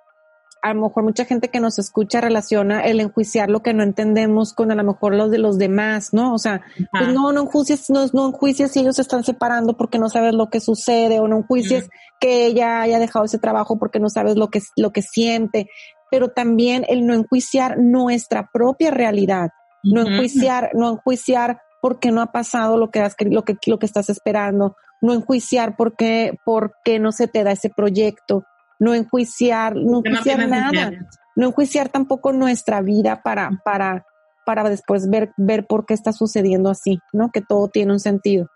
[0.63, 4.53] a lo mejor mucha gente que nos escucha relaciona el enjuiciar lo que no entendemos
[4.53, 6.35] con a lo mejor los de los demás, ¿no?
[6.35, 9.99] O sea, pues no, no enjuicias, no, no enjuicias si ellos se están separando porque
[9.99, 11.89] no sabes lo que sucede, o no enjuicias
[12.21, 15.69] que ella haya dejado ese trabajo porque no sabes lo que, lo que siente,
[16.11, 19.51] pero también el no enjuiciar nuestra propia realidad,
[19.83, 23.87] no enjuiciar, no enjuiciar porque no ha pasado lo que, has, lo que, lo que
[23.87, 28.45] estás esperando, no enjuiciar porque, porque no se te da ese proyecto,
[28.81, 30.93] no enjuiciar, no enjuiciar nada,
[31.37, 34.05] no enjuiciar tampoco nuestra vida para, para,
[34.45, 37.31] para después ver, ver por qué está sucediendo así, ¿no?
[37.31, 38.49] Que todo tiene un sentido.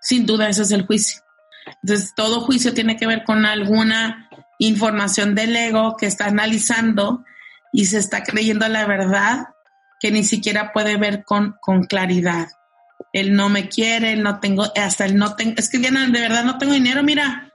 [0.00, 1.22] Sin duda, ese es el juicio.
[1.82, 7.24] Entonces, todo juicio tiene que ver con alguna información del ego que está analizando
[7.72, 9.46] y se está creyendo la verdad
[10.00, 12.48] que ni siquiera puede ver con, con claridad.
[13.12, 16.20] Él no me quiere, él no tengo, hasta él no tengo, es que Diana, de
[16.20, 17.51] verdad no tengo dinero, mira,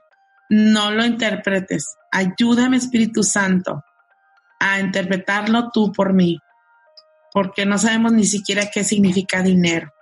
[0.48, 1.96] no lo interpretes.
[2.10, 3.82] Ayúdame, Espíritu Santo,
[4.60, 6.38] a interpretarlo tú por mí,
[7.32, 9.92] porque no sabemos ni siquiera qué significa dinero.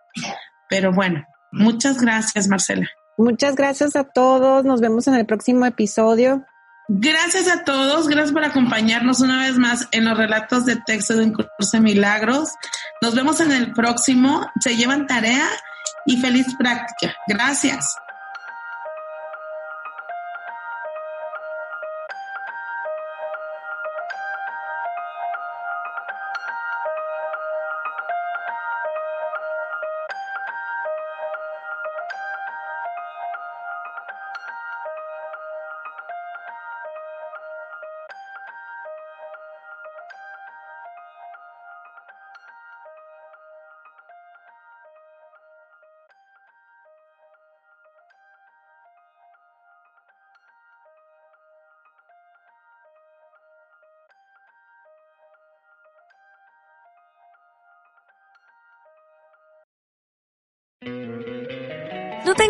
[0.68, 2.88] Pero bueno, muchas gracias, Marcela.
[3.18, 4.64] Muchas gracias a todos.
[4.64, 6.44] Nos vemos en el próximo episodio.
[6.88, 11.24] Gracias a todos, gracias por acompañarnos una vez más en los relatos de texto de
[11.24, 12.50] un curso de milagros.
[13.02, 14.48] Nos vemos en el próximo.
[14.60, 15.48] Se llevan tarea
[16.06, 17.12] y feliz práctica.
[17.26, 17.96] Gracias.